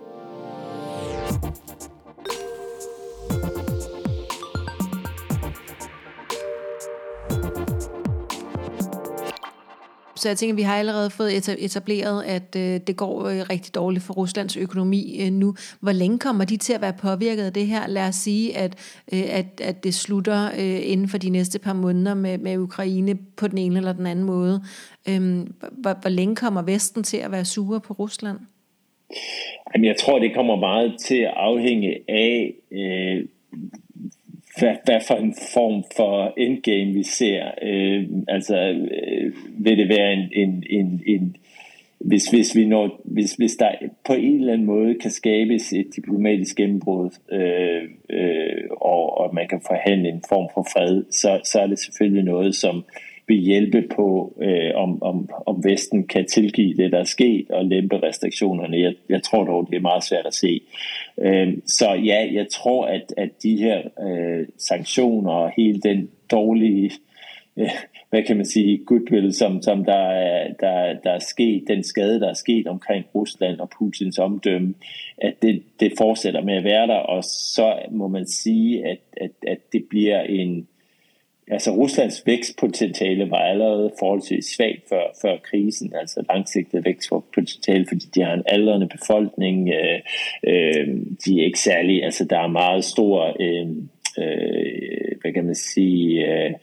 Så 10.23 10.29
jeg 10.29 10.38
tænker, 10.38 10.53
at 10.53 10.57
vi 10.57 10.62
har 10.62 10.77
allerede 10.77 11.09
fået 11.09 11.49
etableret, 11.65 12.23
at 12.23 12.55
øh, 12.57 12.79
det 12.88 12.95
går 12.97 13.25
øh, 13.27 13.39
rigtig 13.49 13.75
dårligt 13.75 14.03
for 14.03 14.13
Ruslands 14.13 14.57
økonomi 14.57 15.21
øh, 15.21 15.31
nu. 15.31 15.55
Hvor 15.79 15.91
længe 15.91 16.19
kommer 16.19 16.45
de 16.45 16.57
til 16.57 16.73
at 16.73 16.81
være 16.81 16.93
påvirket 16.93 17.43
af 17.43 17.53
det 17.53 17.67
her? 17.67 17.88
Lad 17.88 18.07
os 18.07 18.15
sige, 18.15 18.57
at, 18.57 19.01
øh, 19.13 19.23
at, 19.29 19.62
at 19.62 19.83
det 19.83 19.93
slutter 19.93 20.45
øh, 20.45 20.91
inden 20.91 21.07
for 21.07 21.17
de 21.17 21.29
næste 21.29 21.59
par 21.59 21.73
måneder 21.73 22.13
med, 22.13 22.38
med 22.38 22.57
Ukraine 22.57 23.15
på 23.38 23.47
den 23.47 23.57
ene 23.57 23.77
eller 23.77 23.93
den 23.93 24.05
anden 24.05 24.25
måde. 24.25 24.63
Øh, 25.09 25.47
hvor, 25.71 26.01
hvor 26.01 26.09
længe 26.09 26.36
kommer 26.36 26.62
Vesten 26.62 27.03
til 27.03 27.17
at 27.17 27.31
være 27.31 27.45
sure 27.45 27.81
på 27.81 27.93
Rusland? 27.93 28.38
Jamen, 29.75 29.86
jeg 29.86 29.95
tror, 29.97 30.19
det 30.19 30.36
kommer 30.36 30.55
meget 30.55 30.95
til 30.99 31.17
at 31.17 31.33
afhænge 31.36 31.97
af, 32.09 32.53
øh, 32.71 33.25
hvad, 34.60 34.76
hvad 34.86 35.00
for 35.08 35.16
en 35.16 35.36
form 35.54 35.84
for 35.98 36.34
endgame 36.38 36.94
vi 36.94 37.04
ser. 37.04 37.52
Øh, 37.62 38.04
altså, 38.28 38.58
øh, 38.58 39.34
vil 39.66 39.78
det 39.78 39.89
være 39.89 40.13
en, 40.13 40.30
en, 40.34 40.63
en, 40.70 41.02
en 41.08 41.36
hvis, 42.04 42.30
hvis, 42.30 42.56
vi 42.56 42.66
når, 42.66 43.02
hvis, 43.04 43.34
hvis 43.34 43.56
der 43.56 43.72
på 44.06 44.13
en 44.13 44.39
eller 44.39 44.54
anden 44.54 44.68
måde 44.68 44.96
kan 44.96 45.12
skabes 45.12 45.74
et 45.74 45.88
diplomatisk 45.96 46.56
gennembrud, 46.56 47.10
øh, 47.32 47.84
øh, 48.10 48.63
og, 48.72 49.18
og 49.18 49.36
man 49.36 49.48
kan 49.48 49.62
forhandle 49.68 50.10
en 50.10 50.24
form 50.30 50.50
for 50.54 50.68
fred, 50.74 51.04
så, 51.12 51.42
så 51.44 51.60
er 51.60 51.68
det 51.68 51.80
selvfølgelig 51.80 52.24
noget, 52.24 52.56
som 52.56 52.84
vil 53.28 53.38
hjælpe 53.38 53.82
på, 53.96 54.38
øh, 54.42 54.72
om, 54.76 55.04
om, 55.04 55.30
om 55.46 55.63
Vesten 55.63 56.08
kan 56.08 56.26
tilgive 56.26 56.74
det, 56.74 56.92
der 56.92 57.00
er 57.00 57.04
sket, 57.04 57.52
og 57.52 57.66
lempe 57.66 58.00
restriktionerne. 58.04 58.82
Jeg, 58.82 58.94
jeg 59.10 59.24
tror 59.24 59.44
dog, 59.44 59.68
det 59.70 59.76
er 59.76 59.82
meget 59.82 60.04
svært 60.04 60.26
at 60.26 60.34
se. 60.34 60.62
Øh, 61.21 61.58
så 61.65 61.93
ja, 61.93 62.30
jeg 62.34 62.47
tror, 62.52 62.86
at, 62.86 63.13
at 63.17 63.30
de 63.43 63.58
her 63.58 63.82
øh, 63.99 64.47
sanktioner 64.58 65.32
og 65.32 65.52
hele 65.58 65.82
den 65.82 66.10
dårlige 66.32 66.91
øh, 67.58 67.69
hvad 68.13 68.23
kan 68.23 68.38
man 68.38 68.45
sige, 68.45 68.78
goodwill, 68.86 69.34
som, 69.34 69.62
som 69.62 69.86
der, 69.86 70.10
er, 70.10 70.54
der, 70.60 70.93
der 71.04 71.12
er 71.12 71.19
sket, 71.19 71.63
den 71.67 71.84
skade, 71.84 72.19
der 72.19 72.30
er 72.30 72.34
sket 72.34 72.67
omkring 72.67 73.06
Rusland 73.15 73.60
og 73.60 73.69
Putins 73.69 74.19
omdømme, 74.19 74.73
at 75.17 75.34
det, 75.41 75.63
det 75.80 75.93
fortsætter 75.97 76.41
med 76.41 76.54
at 76.54 76.63
være 76.63 76.88
der, 76.88 76.95
og 76.95 77.23
så 77.23 77.80
må 77.91 78.08
man 78.08 78.28
sige, 78.28 78.88
at, 78.88 78.99
at, 79.17 79.32
at 79.47 79.58
det 79.73 79.86
bliver 79.89 80.21
en, 80.21 80.67
altså 81.47 81.71
Ruslands 81.71 82.23
vækstpotentiale 82.25 83.32
var 83.32 83.38
allerede 83.38 83.91
forholdsvis 83.99 84.45
svagt 84.45 84.89
før, 84.89 85.03
før 85.21 85.38
krisen, 85.43 85.93
altså 85.95 86.23
langsigtet 86.29 86.86
vækstpotentiale, 86.86 87.86
fordi 87.88 88.06
de 88.15 88.21
har 88.21 88.34
en 88.34 88.43
aldrende 88.45 88.88
befolkning, 88.88 89.69
øh, 89.69 89.99
øh, 90.43 90.88
de 91.25 91.41
er 91.41 91.45
ikke 91.45 91.60
særlig, 91.60 92.03
altså 92.03 92.25
der 92.25 92.39
er 92.39 92.47
meget 92.47 92.84
stor, 92.84 93.36
øh, 93.39 93.67
øh, 94.19 95.17
hvad 95.21 95.34
kan 95.34 95.45
man 95.45 95.56
sige, 95.56 96.25
øh, 96.27 96.53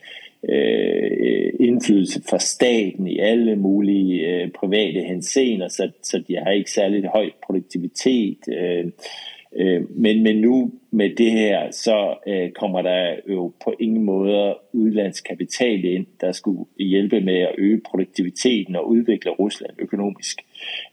øh, 0.49 1.53
indflydelse 1.59 2.21
fra 2.29 2.39
staten 2.39 3.07
i 3.07 3.19
alle 3.19 3.55
mulige 3.55 4.27
øh, 4.27 4.51
private 4.51 5.01
henseender, 5.01 5.67
så, 5.67 5.91
så 6.03 6.23
de 6.27 6.35
har 6.35 6.51
ikke 6.51 6.71
særlig 6.71 7.05
høj 7.05 7.29
produktivitet. 7.45 8.37
Øh, 8.47 8.85
øh, 9.55 9.97
men, 9.97 10.23
men 10.23 10.35
nu 10.35 10.71
med 10.91 11.15
det 11.15 11.31
her, 11.31 11.71
så 11.71 12.15
øh, 12.27 12.51
kommer 12.51 12.81
der 12.81 13.15
jo 13.29 13.53
på 13.63 13.73
ingen 13.79 14.03
måde 14.03 14.55
udlandskapital 14.73 15.85
ind, 15.85 16.05
der 16.21 16.31
skulle 16.31 16.65
hjælpe 16.79 17.21
med 17.21 17.39
at 17.39 17.55
øge 17.57 17.81
produktiviteten 17.89 18.75
og 18.75 18.89
udvikle 18.89 19.31
Rusland 19.31 19.73
økonomisk. 19.79 20.41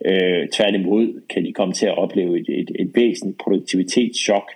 Øh, 0.05 0.49
tværtimod 0.49 1.21
kan 1.29 1.45
de 1.45 1.53
komme 1.53 1.75
til 1.75 1.87
at 1.87 1.99
opleve 1.99 2.41
et, 2.41 2.49
et, 2.49 2.71
et 2.75 2.91
væsentligt 2.95 3.39
produktivitetschok, 3.39 4.51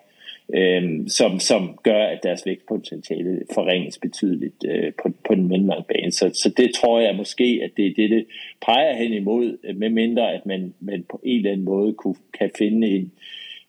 øh, 0.55 0.83
som, 1.09 1.41
som 1.41 1.79
gør, 1.83 2.03
at 2.03 2.23
deres 2.23 2.47
vækstpotentiale 2.47 3.43
forringes 3.55 3.99
betydeligt 3.99 4.65
øh, 4.69 4.93
på, 5.03 5.11
på 5.29 5.35
den 5.35 5.49
mellemlange 5.49 5.85
bane. 5.89 6.13
Så, 6.13 6.31
så 6.35 6.49
det 6.57 6.75
tror 6.75 7.01
jeg 7.01 7.17
måske, 7.17 7.61
at 7.63 7.71
det 7.77 7.87
er 7.87 7.95
det, 7.97 8.11
det 8.11 8.27
peger 8.67 8.97
hen 8.97 9.13
imod, 9.13 9.59
øh, 9.65 9.77
medmindre 9.77 9.91
med 9.91 9.91
mindre 9.91 10.35
at 10.35 10.47
man, 10.47 10.75
man 10.81 11.05
på 11.11 11.21
en 11.25 11.37
eller 11.37 11.51
anden 11.51 11.65
måde 11.65 11.93
kunne, 11.93 12.17
kan 12.39 12.51
finde 12.59 12.89
en, 12.89 13.13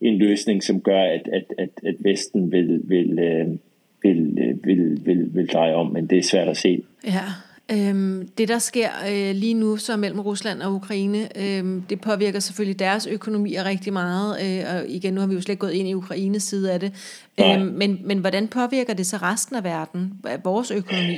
en 0.04 0.18
løsning, 0.18 0.64
som 0.64 0.82
gør, 0.82 1.02
at, 1.02 1.30
at, 1.34 1.46
at, 1.58 1.70
at 1.86 1.96
Vesten 2.00 2.52
vil, 2.52 2.82
vil, 2.84 3.20
øh, 3.20 3.48
vil, 4.02 4.38
øh, 4.42 4.66
vil, 4.66 5.06
vil, 5.06 5.36
vil 5.36 5.48
dreje 5.48 5.74
om, 5.74 5.92
men 5.92 6.08
det 6.08 6.18
er 6.18 6.24
svært 6.24 6.48
at 6.48 6.58
se. 6.58 6.84
Ja, 7.06 7.26
Øhm, 7.72 8.28
det, 8.38 8.48
der 8.48 8.60
sker 8.60 8.90
øh, 9.12 9.36
lige 9.36 9.54
nu 9.54 9.78
så 9.78 9.98
mellem 9.98 10.20
Rusland 10.20 10.62
og 10.62 10.74
Ukraine, 10.74 11.18
øh, 11.38 11.82
det 11.90 12.02
påvirker 12.02 12.40
selvfølgelig 12.40 12.80
deres 12.80 13.08
økonomi 13.08 13.56
rigtig 13.58 13.94
meget. 13.94 14.36
Øh, 14.46 14.76
og 14.76 14.90
igen, 14.90 15.14
nu 15.14 15.20
har 15.20 15.28
vi 15.28 15.34
jo 15.34 15.42
slet 15.42 15.54
ikke 15.54 15.62
gået 15.62 15.74
ind 15.74 15.88
i 15.88 15.94
Ukraines 15.94 16.44
side 16.44 16.74
af 16.74 16.80
det. 16.80 16.92
Øh, 17.40 17.62
men, 17.62 18.02
men 18.04 18.18
hvordan 18.18 18.48
påvirker 18.48 18.94
det 18.94 19.06
så 19.06 19.18
resten 19.18 19.56
af 19.56 19.64
verden, 19.64 20.14
vores 20.44 20.72
økonomi? 20.72 21.18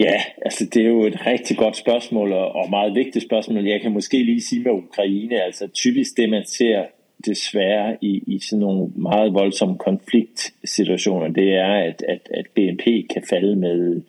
Ja, 0.00 0.22
altså 0.44 0.64
det 0.64 0.82
er 0.82 0.88
jo 0.88 1.06
et 1.06 1.26
rigtig 1.26 1.56
godt 1.56 1.76
spørgsmål, 1.76 2.32
og 2.32 2.70
meget 2.70 2.94
vigtigt 2.94 3.24
spørgsmål. 3.24 3.66
Jeg 3.66 3.80
kan 3.80 3.92
måske 3.92 4.22
lige 4.24 4.42
sige 4.42 4.62
med 4.62 4.72
Ukraine, 4.72 5.42
altså 5.42 5.66
typisk 5.66 6.16
det, 6.16 6.30
man 6.30 6.46
ser 6.46 6.84
desværre 7.26 7.96
i, 8.00 8.22
i 8.26 8.38
sådan 8.38 8.60
nogle 8.60 8.92
meget 8.96 9.34
voldsomme 9.34 9.78
konfliktsituationer, 9.78 11.28
det 11.28 11.54
er, 11.54 11.72
at, 11.72 12.04
at, 12.08 12.28
at 12.34 12.46
BNP 12.54 12.84
kan 13.10 13.22
falde 13.30 13.56
med 13.56 14.02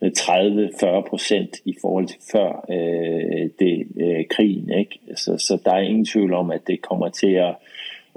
med 0.00 0.10
30-40 0.18 1.08
procent 1.08 1.56
i 1.64 1.76
forhold 1.80 2.06
til 2.06 2.18
før 2.32 2.64
øh, 2.70 3.50
det, 3.58 3.86
øh, 4.00 4.24
krigen. 4.30 4.72
Ikke? 4.78 4.98
Så, 5.14 5.38
så 5.38 5.58
der 5.64 5.72
er 5.72 5.78
ingen 5.78 6.04
tvivl 6.04 6.32
om, 6.34 6.50
at 6.50 6.60
det 6.66 6.82
kommer 6.82 7.08
til 7.08 7.32
at, 7.32 7.54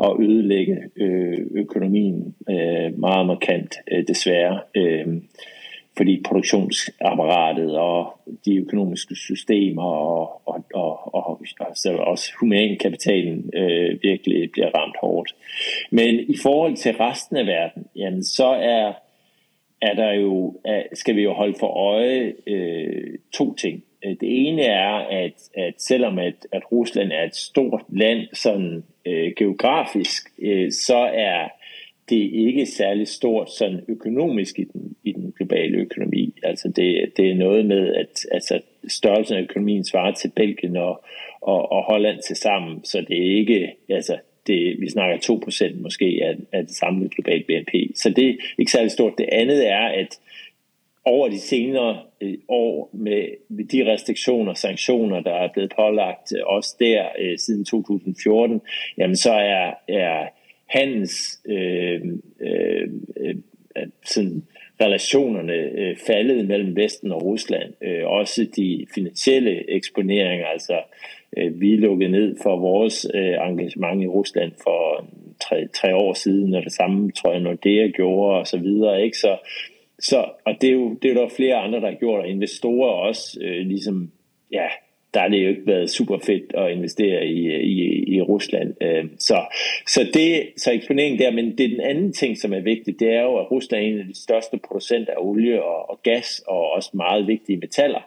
at 0.04 0.12
ødelægge 0.19 0.78
øh, 0.95 1.38
økonomien 1.52 2.36
øh, 2.49 2.99
meget 2.99 3.28
markant, 3.28 3.75
øh, 3.91 4.08
desværre. 4.08 4.60
Øh, 4.75 5.08
fordi 6.00 6.22
produktionsapparatet 6.26 7.78
og 7.78 8.20
de 8.46 8.58
økonomiske 8.58 9.16
systemer 9.16 9.84
og, 9.84 10.42
og, 10.46 10.66
og, 10.74 11.14
og, 11.14 11.42
og 11.60 11.72
så 11.76 11.96
også 11.96 12.32
humankapitalen 12.40 13.50
øh, 13.54 14.04
virkelig 14.04 14.52
bliver 14.52 14.70
ramt 14.78 14.96
hårdt. 15.02 15.36
Men 15.92 16.20
i 16.20 16.38
forhold 16.44 16.76
til 16.76 16.92
resten 16.92 17.38
af 17.38 17.46
verden, 17.46 17.86
jamen 17.96 18.24
så 18.24 18.48
er 18.48 18.94
er 19.82 19.94
der 19.94 20.12
jo, 20.14 20.60
skal 20.94 21.16
vi 21.16 21.22
jo 21.22 21.34
holde 21.34 21.56
for 21.60 21.68
øje 21.68 22.34
øh, 22.48 23.18
to 23.34 23.56
ting. 23.56 23.84
Det 24.04 24.48
ene 24.48 24.62
er, 24.62 24.94
at, 24.94 25.34
at 25.58 25.74
selvom 25.78 26.20
at, 26.20 26.48
at 26.52 26.72
Rusland 26.72 27.12
er 27.12 27.24
et 27.24 27.36
stort 27.36 27.82
land 27.90 28.28
sådan 28.34 28.84
øh, 29.06 29.32
geografisk, 29.38 30.24
øh, 30.42 30.72
så 30.72 30.98
er 31.14 31.48
det 32.10 32.26
er 32.26 32.48
ikke 32.48 32.65
særlig 32.65 33.08
stort 33.08 33.52
sådan 33.52 33.86
økonomisk 33.88 34.60
i 34.60 34.63
den, 34.63 34.95
i 35.04 35.12
den 35.12 35.34
globale 35.38 35.78
økonomi. 35.78 36.34
Altså 36.43 36.67
det, 36.67 37.12
det 37.17 37.32
er 37.32 37.36
noget 37.36 37.65
med, 37.65 37.95
at 37.95 38.26
altså 38.32 38.62
størrelsen 38.88 39.38
af 39.38 39.41
økonomien 39.41 39.84
svarer 39.84 40.12
til 40.12 40.32
Belgien 40.36 40.78
og, 40.78 41.04
og, 41.41 41.72
og 41.72 41.84
Holland 41.84 42.19
til 42.28 42.36
sammen, 42.36 42.86
så 42.86 43.06
det 43.08 43.17
er 43.17 43.38
ikke, 43.38 43.76
altså 43.89 44.17
det, 44.48 44.82
vi 44.82 44.89
snakker 44.89 45.17
2% 45.76 45.82
måske 45.82 46.19
af, 46.24 46.36
af 46.58 46.67
det 46.67 46.76
samlede 46.76 47.10
globale 47.10 47.43
BNP. 47.43 47.95
Så 47.95 48.10
det 48.10 48.30
er 48.30 48.34
ikke 48.58 48.72
særlig 48.72 48.91
stort. 48.91 49.13
Det 49.17 49.30
andet 49.32 49.69
er, 49.69 49.88
at 49.88 50.19
over 51.06 51.30
de 51.30 51.39
senere 51.39 52.00
øh, 52.22 52.38
år 52.48 52.89
med, 52.93 53.28
med 53.50 53.65
de 53.65 53.91
restriktioner 53.91 54.52
og 54.52 54.58
sanktioner, 54.58 55.22
der 55.22 55.32
er 55.32 55.50
blevet 55.54 55.74
pålagt 55.76 56.34
øh, 56.38 56.43
også 56.45 56.76
der 56.80 57.06
øh, 57.19 57.38
siden 57.38 57.65
2014, 57.65 58.62
jamen 58.98 59.15
så 59.15 59.32
er, 59.32 59.74
er 59.88 60.28
handels 60.70 61.42
øh, 61.46 62.02
øh, 62.42 62.90
øh 63.18 63.36
sådan 64.06 64.44
relationerne 64.82 65.54
øh, 65.54 65.96
faldet 66.08 66.48
mellem 66.48 66.76
Vesten 66.76 67.12
og 67.12 67.24
Rusland. 67.24 67.74
Øh, 67.82 68.06
også 68.06 68.48
de 68.56 68.86
finansielle 68.96 69.72
eksponeringer, 69.72 70.46
altså 70.46 70.82
øh, 71.38 71.62
vi 71.62 71.76
lukkede 71.76 72.12
ned 72.12 72.38
for 72.44 72.58
vores 72.58 73.08
øh, 73.14 73.36
engagement 73.50 74.04
i 74.04 74.08
Rusland 74.08 74.52
for 74.64 75.06
tre, 75.42 75.68
tre 75.68 75.96
år 75.96 76.14
siden, 76.14 76.54
og 76.54 76.64
det 76.64 76.72
samme 76.72 77.12
tror 77.12 77.32
jeg, 77.32 77.42
Nordea 77.42 77.84
det 77.84 77.96
gjorde 77.96 78.40
og 78.40 78.48
så 78.48 78.58
videre. 78.58 79.04
Ikke? 79.04 79.18
Så, 79.18 79.38
så, 80.00 80.26
og 80.46 80.56
det 80.62 80.70
er, 80.70 80.74
jo, 80.74 80.94
det 81.02 81.12
er 81.12 81.16
der 81.16 81.30
flere 81.30 81.56
andre, 81.56 81.82
der 81.82 81.88
har 81.88 81.98
gjort, 82.00 82.20
og 82.20 82.28
investorer 82.28 82.92
også, 82.92 83.40
øh, 83.42 83.68
ligesom, 83.68 84.12
ja, 84.52 84.68
der 85.13 85.19
har 85.19 85.28
det 85.28 85.43
jo 85.43 85.50
ikke 85.50 85.67
været 85.67 85.89
super 85.89 86.17
fedt 86.17 86.54
at 86.54 86.72
investere 86.72 87.26
i, 87.28 87.62
i, 87.62 88.04
i 88.15 88.22
Rusland. 88.22 88.84
Øh, 88.84 89.06
så, 89.19 89.38
så, 89.88 90.08
det, 90.13 90.50
så 90.58 90.72
eksponering 90.72 91.19
der, 91.19 91.32
men 91.32 91.58
det 91.58 91.65
er 91.65 91.69
den 91.69 91.82
anden 91.82 92.13
ting, 92.13 92.38
som 92.38 92.54
er 92.54 92.60
vigtigt, 92.60 93.00
det 93.00 93.10
er 93.13 93.22
jo, 93.22 93.38
at 93.38 93.52
Rusland 93.52 93.84
er 93.84 93.88
en 93.88 94.00
af 94.00 94.06
de 94.06 94.22
største 94.22 94.60
producenter 94.67 95.13
af 95.13 95.17
olie 95.17 95.63
og, 95.63 95.89
og 95.89 96.00
gas, 96.04 96.41
og 96.48 96.72
også 96.72 96.89
meget 96.93 97.28
vigtige 97.28 97.58
metaller. 97.58 98.02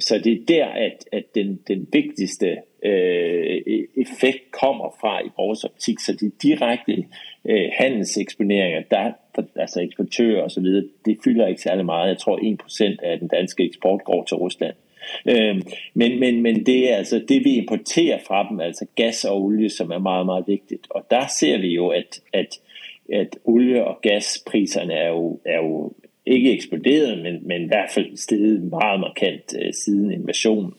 Så 0.00 0.18
det 0.18 0.32
er 0.32 0.44
der, 0.48 0.66
at, 0.66 1.04
at 1.12 1.24
den, 1.34 1.60
den 1.68 1.88
vigtigste 1.92 2.56
øh, 2.82 3.56
e-, 3.66 4.00
effekt 4.00 4.50
kommer 4.50 4.96
fra 5.00 5.20
i 5.20 5.28
vores 5.36 5.64
optik. 5.64 6.00
Så 6.00 6.12
de 6.12 6.30
direkte 6.42 7.04
øh, 7.48 7.70
handelseksponeringer, 7.72 8.82
der, 8.90 9.12
der, 9.36 9.42
altså 9.56 9.80
eksportører 9.80 10.42
og 10.42 10.50
så 10.50 10.60
videre, 10.60 10.84
det 11.04 11.18
fylder 11.24 11.46
ikke 11.46 11.62
særlig 11.62 11.84
meget. 11.84 12.08
Jeg 12.08 12.18
tror 12.18 12.38
1% 12.38 12.96
af 13.02 13.18
den 13.18 13.28
danske 13.28 13.64
eksport 13.64 14.04
går 14.04 14.24
til 14.24 14.36
Rusland. 14.36 14.74
Øh, 15.28 15.62
men, 15.94 16.20
men, 16.20 16.42
men 16.42 16.66
det 16.66 16.92
er 16.92 16.96
altså 16.96 17.22
det, 17.28 17.44
vi 17.44 17.56
importerer 17.56 18.18
fra 18.26 18.48
dem, 18.50 18.60
altså 18.60 18.86
gas 18.94 19.24
og 19.24 19.42
olie, 19.42 19.70
som 19.70 19.90
er 19.90 19.98
meget, 19.98 20.26
meget 20.26 20.44
vigtigt. 20.48 20.86
Og 20.90 21.06
der 21.10 21.26
ser 21.26 21.58
vi 21.58 21.68
jo, 21.74 21.88
at, 21.88 22.20
at, 22.32 22.58
at 23.12 23.38
olie- 23.44 23.84
og 23.84 23.98
gaspriserne 24.02 24.94
er 24.94 25.08
jo, 25.08 25.40
er 25.44 25.56
jo 25.56 25.92
ikke 26.26 26.52
eksploderet, 26.52 27.18
men, 27.18 27.48
men 27.48 27.62
i 27.62 27.66
hvert 27.66 27.90
fald 27.90 28.16
steget 28.16 28.62
meget 28.62 29.00
markant 29.00 29.54
øh, 29.62 29.72
siden 29.72 30.12
invasionen. 30.12 30.74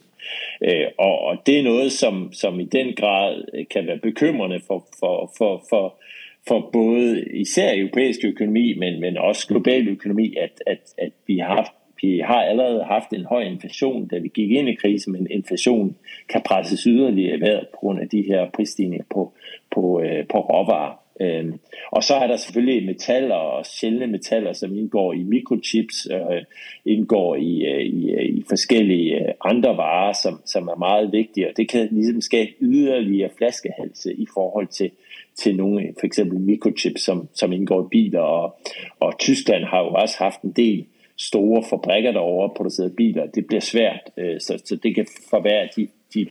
Øh, 0.61 0.87
og, 0.97 1.19
og 1.19 1.37
det 1.45 1.59
er 1.59 1.63
noget, 1.63 1.91
som, 1.91 2.33
som 2.33 2.59
i 2.59 2.65
den 2.65 2.93
grad 2.95 3.43
øh, 3.53 3.65
kan 3.69 3.87
være 3.87 3.97
bekymrende 3.97 4.59
for, 4.67 4.87
for, 4.99 5.31
for, 5.37 5.63
for, 5.69 6.01
for 6.47 6.69
både 6.73 7.25
især 7.33 7.73
europæisk 7.75 8.19
økonomi, 8.23 8.73
men, 8.73 9.01
men 9.01 9.17
også 9.17 9.47
global 9.47 9.87
økonomi, 9.87 10.35
at, 10.35 10.63
at, 10.67 10.79
at 10.97 11.11
vi 11.27 11.37
har 11.37 11.55
haft 11.55 11.71
vi 12.01 12.19
har 12.19 12.41
allerede 12.41 12.83
haft 12.83 13.13
en 13.13 13.25
høj 13.25 13.41
inflation, 13.41 14.07
da 14.07 14.17
vi 14.17 14.27
gik 14.27 14.51
ind 14.51 14.69
i 14.69 14.75
krisen, 14.75 15.13
men 15.13 15.27
inflation 15.31 15.95
kan 16.29 16.41
presses 16.45 16.83
yderligere 16.83 17.37
i 17.37 17.41
vejret 17.41 17.67
på 17.67 17.77
grund 17.77 17.99
af 17.99 18.09
de 18.09 18.21
her 18.21 18.49
prisstigninger 18.49 19.05
på, 19.09 19.33
på, 19.71 20.01
øh, 20.01 20.27
på 20.27 20.39
råvarer. 20.39 21.07
Øhm, 21.21 21.59
og 21.91 22.03
så 22.03 22.15
er 22.15 22.27
der 22.27 22.37
selvfølgelig 22.37 22.85
metaller 22.85 23.35
og 23.35 23.65
sjældne 23.65 24.07
metaller, 24.07 24.53
som 24.53 24.77
indgår 24.77 25.13
i 25.13 25.23
mikrochips, 25.23 26.07
øh, 26.11 26.43
indgår 26.85 27.35
i, 27.35 27.65
øh, 27.65 27.81
i, 27.81 28.11
øh, 28.11 28.25
i 28.25 28.43
forskellige 28.49 29.15
øh, 29.15 29.33
andre 29.45 29.77
varer, 29.77 30.13
som, 30.13 30.41
som 30.45 30.67
er 30.67 30.75
meget 30.75 31.11
vigtige, 31.11 31.49
og 31.49 31.57
det 31.57 31.69
kan 31.69 31.87
ligesom 31.91 32.21
skabe 32.21 32.51
yderligere 32.61 33.29
flaskehalse 33.37 34.13
i 34.13 34.27
forhold 34.33 34.67
til, 34.67 34.91
til 35.35 35.55
nogle, 35.55 35.93
for 35.99 36.05
eksempel 36.05 36.39
mikrochips, 36.39 37.01
som, 37.01 37.27
som 37.33 37.53
indgår 37.53 37.83
i 37.83 37.87
biler, 37.91 38.21
og, 38.21 38.59
og 38.99 39.19
Tyskland 39.19 39.63
har 39.63 39.79
jo 39.79 39.89
også 39.89 40.15
haft 40.19 40.41
en 40.41 40.51
del 40.51 40.85
store 41.17 41.63
fabrikker 41.69 42.11
derovre 42.11 42.49
producerede 42.57 42.93
biler. 42.97 43.25
Det 43.25 43.47
bliver 43.47 43.61
svært, 43.61 43.99
øh, 44.17 44.39
så, 44.39 44.61
så 44.65 44.75
det 44.75 44.95
kan 44.95 45.07
forværre 45.29 45.69
de, 45.75 45.87
de 46.13 46.27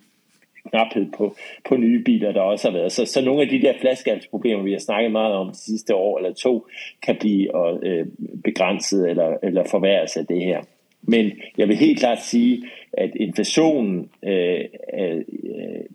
knaphed 0.70 1.06
på, 1.16 1.36
på 1.68 1.76
nye 1.76 2.04
biler, 2.04 2.32
der 2.32 2.40
også 2.40 2.70
har 2.70 2.78
været. 2.78 2.92
Så, 2.92 3.06
så 3.06 3.24
nogle 3.24 3.42
af 3.42 3.48
de 3.48 3.62
der 3.62 3.72
flaskehalsproblemer, 3.80 4.62
vi 4.62 4.72
har 4.72 4.78
snakket 4.78 5.12
meget 5.12 5.34
om 5.34 5.48
de 5.48 5.56
sidste 5.56 5.94
år 5.94 6.18
eller 6.18 6.32
to, 6.32 6.66
kan 7.02 7.16
blive 7.20 7.48
øh, 7.86 8.06
begrænset 8.44 9.10
eller, 9.10 9.36
eller 9.42 9.64
forværres 9.70 10.16
af 10.16 10.26
det 10.26 10.44
her. 10.44 10.62
Men 11.02 11.32
jeg 11.58 11.68
vil 11.68 11.76
helt 11.76 11.98
klart 11.98 12.22
sige, 12.22 12.64
at 12.92 13.10
inflationen, 13.14 14.10
øh, 14.22 14.64
øh, 14.94 15.24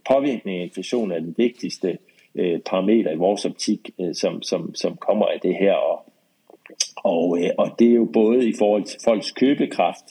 påvirkning 0.10 0.60
af 0.60 0.64
inflation 0.64 1.12
er 1.12 1.20
den 1.20 1.36
vigtigste 1.38 1.98
øh, 2.36 2.60
parameter 2.60 3.12
i 3.12 3.16
vores 3.16 3.46
optik, 3.46 3.90
øh, 4.02 4.16
som, 4.16 4.42
som, 4.42 4.76
som 4.76 4.96
kommer 4.96 5.26
af 5.26 5.40
det 5.40 5.56
her. 5.56 5.74
Og, 5.74 6.11
og, 7.04 7.40
øh, 7.42 7.50
og 7.58 7.68
det 7.80 7.88
er 7.88 7.96
jo 7.96 8.10
både 8.14 8.50
i 8.50 8.54
forhold 8.60 8.84
til 8.84 9.00
folks 9.06 9.32
købekraft, 9.32 10.06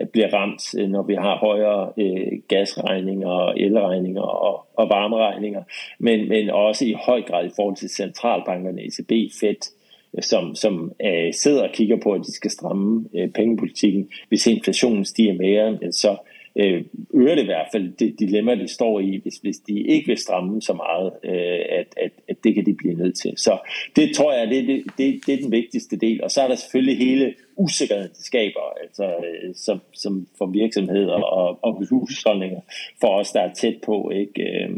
øh, 0.00 0.06
bliver 0.08 0.34
ramt, 0.34 0.74
øh, 0.78 0.88
når 0.88 1.02
vi 1.02 1.14
har 1.14 1.36
højere 1.36 1.92
øh, 1.98 2.32
gasregninger, 2.48 3.52
elregninger 3.56 4.22
og, 4.22 4.66
og 4.74 4.88
varmeregninger, 4.88 5.62
men, 5.98 6.28
men 6.28 6.50
også 6.50 6.84
i 6.84 6.96
høj 7.06 7.22
grad 7.22 7.46
i 7.46 7.54
forhold 7.56 7.76
til 7.76 7.88
centralbankerne, 7.88 8.82
ECB, 8.82 9.12
Fed, 9.40 9.72
som, 10.20 10.54
som 10.54 10.92
øh, 11.04 11.32
sidder 11.32 11.62
og 11.62 11.74
kigger 11.74 11.96
på, 12.02 12.12
at 12.12 12.20
de 12.26 12.34
skal 12.34 12.50
stramme 12.50 13.04
øh, 13.14 13.30
pengepolitikken. 13.30 14.08
Hvis 14.28 14.46
inflationen 14.46 15.04
stiger 15.04 15.34
mere, 15.34 15.92
så 15.92 16.16
øh, 16.56 16.84
øger 17.14 17.34
det 17.34 17.42
i 17.42 17.46
hvert 17.46 17.68
fald 17.72 17.92
det 17.92 18.18
dilemma, 18.18 18.54
de 18.54 18.68
står 18.68 19.00
i, 19.00 19.20
hvis, 19.22 19.34
hvis 19.34 19.56
de 19.56 19.80
ikke 19.80 20.06
vil 20.06 20.18
stramme 20.18 20.62
så 20.62 20.72
meget, 20.72 21.12
øh, 21.24 21.64
at, 21.68 21.86
at, 21.96 22.10
at 22.28 22.36
det 22.44 22.54
kan 22.54 22.66
de 22.66 22.74
blive 22.74 22.94
nødt 22.94 23.16
til. 23.16 23.32
Så 23.36 23.58
det 23.96 24.14
tror 24.14 24.32
jeg, 24.32 24.48
det, 24.48 24.68
det, 24.68 24.84
det, 24.98 25.20
det 25.26 25.34
er 25.34 25.42
den 25.42 25.52
vigtigste 25.52 25.96
del. 25.96 26.22
Og 26.24 26.30
så 26.30 26.42
er 26.42 26.48
der 26.48 26.54
selvfølgelig 26.54 26.98
hele 26.98 27.34
usikkerheden, 27.56 28.10
det 28.10 28.24
skaber, 28.24 28.60
altså, 28.82 29.04
øh, 29.04 29.54
som, 29.54 29.80
som 29.92 30.26
for 30.38 30.46
virksomheder 30.46 31.12
og, 31.12 31.58
og 31.62 31.86
husholdninger, 31.90 32.60
for 33.00 33.08
os, 33.08 33.30
der 33.30 33.40
er 33.40 33.52
tæt 33.52 33.76
på, 33.84 34.10
ikke? 34.10 34.42
Øh, 34.42 34.70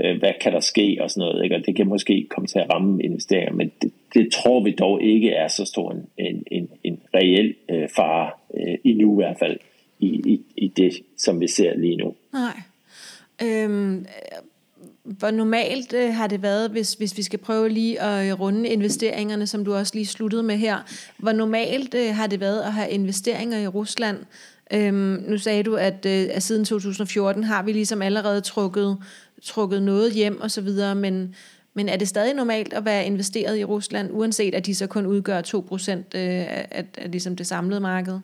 øh, 0.00 0.18
hvad 0.18 0.32
kan 0.40 0.52
der 0.52 0.60
ske 0.60 0.98
og 1.00 1.10
sådan 1.10 1.28
noget, 1.28 1.44
ikke? 1.44 1.56
og 1.56 1.66
det 1.66 1.76
kan 1.76 1.86
måske 1.86 2.26
komme 2.30 2.46
til 2.46 2.58
at 2.58 2.70
ramme 2.74 3.02
investeringer, 3.02 3.52
men 3.52 3.72
det, 3.82 3.92
det 4.14 4.32
tror 4.32 4.60
vi 4.60 4.70
dog 4.70 5.02
ikke 5.02 5.30
er 5.30 5.48
så 5.48 5.64
stor 5.64 5.92
en, 5.92 6.08
en, 6.18 6.44
en, 6.50 6.70
en 6.84 7.00
reel 7.14 7.54
øh, 7.68 7.88
fare, 7.96 8.30
øh, 8.54 8.78
endnu 8.84 9.12
i 9.12 9.24
hvert 9.24 9.38
fald 9.38 9.58
i, 9.98 10.06
i, 10.06 10.40
i 10.56 10.68
det, 10.68 10.92
som 11.16 11.40
vi 11.40 11.48
ser 11.48 11.76
lige 11.76 11.96
nu. 11.96 12.14
Nej. 12.32 12.62
Øhm, 13.42 14.06
hvor 15.02 15.30
normalt 15.30 15.92
øh, 15.92 16.14
har 16.14 16.26
det 16.26 16.42
været, 16.42 16.70
hvis, 16.70 16.92
hvis 16.92 17.16
vi 17.16 17.22
skal 17.22 17.38
prøve 17.38 17.68
lige 17.68 18.00
at 18.00 18.40
runde 18.40 18.68
investeringerne, 18.68 19.46
som 19.46 19.64
du 19.64 19.74
også 19.74 19.94
lige 19.94 20.06
sluttede 20.06 20.42
med 20.42 20.56
her. 20.56 20.76
Hvor 21.18 21.32
normalt 21.32 21.94
øh, 21.94 22.14
har 22.14 22.26
det 22.26 22.40
været 22.40 22.60
at 22.60 22.72
have 22.72 22.90
investeringer 22.90 23.58
i 23.58 23.66
Rusland? 23.66 24.18
Øhm, 24.72 25.24
nu 25.28 25.38
sagde 25.38 25.62
du, 25.62 25.76
at, 25.76 26.06
øh, 26.06 26.26
at 26.30 26.42
siden 26.42 26.64
2014 26.64 27.44
har 27.44 27.62
vi 27.62 27.72
ligesom 27.72 28.02
allerede 28.02 28.40
trukket, 28.40 28.96
trukket 29.42 29.82
noget 29.82 30.12
hjem 30.12 30.40
og 30.40 30.50
så 30.50 30.60
videre, 30.60 30.94
men, 30.94 31.34
men 31.74 31.88
er 31.88 31.96
det 31.96 32.08
stadig 32.08 32.34
normalt 32.34 32.72
at 32.72 32.84
være 32.84 33.06
investeret 33.06 33.58
i 33.58 33.64
Rusland, 33.64 34.10
uanset 34.12 34.54
at 34.54 34.66
de 34.66 34.74
så 34.74 34.86
kun 34.86 35.06
udgør 35.06 35.42
2% 35.42 35.90
øh, 35.90 36.02
af, 36.14 36.66
af, 36.70 36.84
af 36.98 37.10
ligesom 37.10 37.36
det 37.36 37.46
samlede 37.46 37.80
marked? 37.80 38.20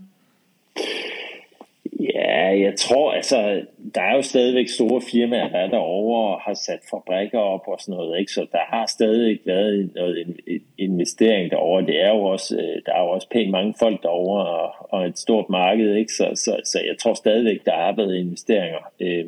Ja, 2.35 2.61
jeg 2.61 2.75
tror, 2.77 3.13
altså, 3.13 3.63
der 3.95 4.01
er 4.01 4.15
jo 4.17 4.23
stadigvæk 4.23 4.69
store 4.69 5.01
firmaer, 5.13 5.49
der 5.49 5.59
er 5.59 5.71
derovre 5.71 6.35
og 6.35 6.41
har 6.41 6.55
sat 6.55 6.81
fabrikker 6.91 7.39
op 7.39 7.61
og 7.67 7.81
sådan 7.81 7.95
noget, 7.95 8.21
ikke? 8.21 8.33
så 8.33 8.47
der 8.53 8.59
har 8.69 8.87
stadigvæk 8.87 9.41
været 9.47 9.91
noget 9.95 10.37
investering 10.79 11.51
derovre. 11.51 11.87
Det 11.87 12.03
er 12.03 12.09
jo 12.09 12.25
også, 12.25 12.57
øh, 12.57 12.83
der 12.87 12.93
er 12.93 13.01
jo 13.01 13.09
også 13.09 13.29
pænt 13.31 13.51
mange 13.51 13.75
folk 13.79 14.03
derovre 14.03 14.47
og, 14.47 14.73
og 14.91 15.07
et 15.07 15.19
stort 15.19 15.49
marked, 15.51 15.95
ikke? 15.95 16.13
Så, 16.13 16.31
så, 16.35 16.61
så 16.65 16.79
jeg 16.87 16.99
tror 16.99 17.15
stadigvæk, 17.15 17.65
der 17.65 17.73
har 17.73 17.97
været 17.97 18.17
investeringer. 18.17 18.93
Øh, 19.01 19.25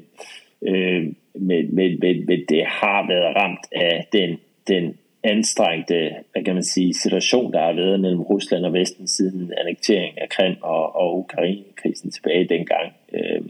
øh, 0.63 1.03
men, 1.35 1.75
men, 1.75 1.99
men, 2.01 2.27
men 2.27 2.41
det 2.49 2.65
har 2.67 3.07
været 3.09 3.37
ramt 3.37 3.67
af 3.73 4.07
den, 4.13 4.39
den 4.69 4.99
anstrengte 5.27 6.11
hvad 6.33 6.45
kan 6.45 6.55
man 6.55 6.63
sige, 6.63 6.95
situation, 6.95 7.53
der 7.53 7.61
har 7.61 7.73
været 7.73 8.01
mellem 8.01 8.21
Rusland 8.21 8.65
og 8.65 8.73
Vesten 8.73 9.09
siden 9.09 9.53
annektering 9.57 10.21
af 10.21 10.29
Krim 10.29 10.57
og, 10.63 10.97
og 10.97 11.19
Ukraine-krisen 11.19 12.11
tilbage 12.11 12.45
dengang. 12.45 12.93
Øh, 13.13 13.41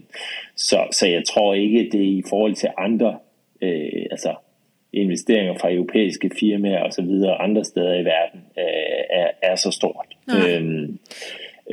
så, 0.55 0.87
så 0.91 1.07
jeg 1.07 1.23
tror 1.25 1.53
ikke, 1.53 1.89
det 1.91 2.03
i 2.03 2.23
forhold 2.29 2.55
til 2.55 2.69
andre 2.77 3.17
øh, 3.61 4.05
altså 4.11 4.35
investeringer 4.93 5.53
fra 5.61 5.73
europæiske 5.73 6.31
firmaer 6.39 6.83
og 6.83 6.93
så 6.93 7.01
videre 7.01 7.41
andre 7.41 7.63
steder 7.63 7.93
i 7.93 8.05
verden 8.05 8.41
øh, 8.57 9.03
er, 9.09 9.27
er 9.41 9.55
så 9.55 9.71
stort. 9.71 10.07
Øh, 10.29 10.89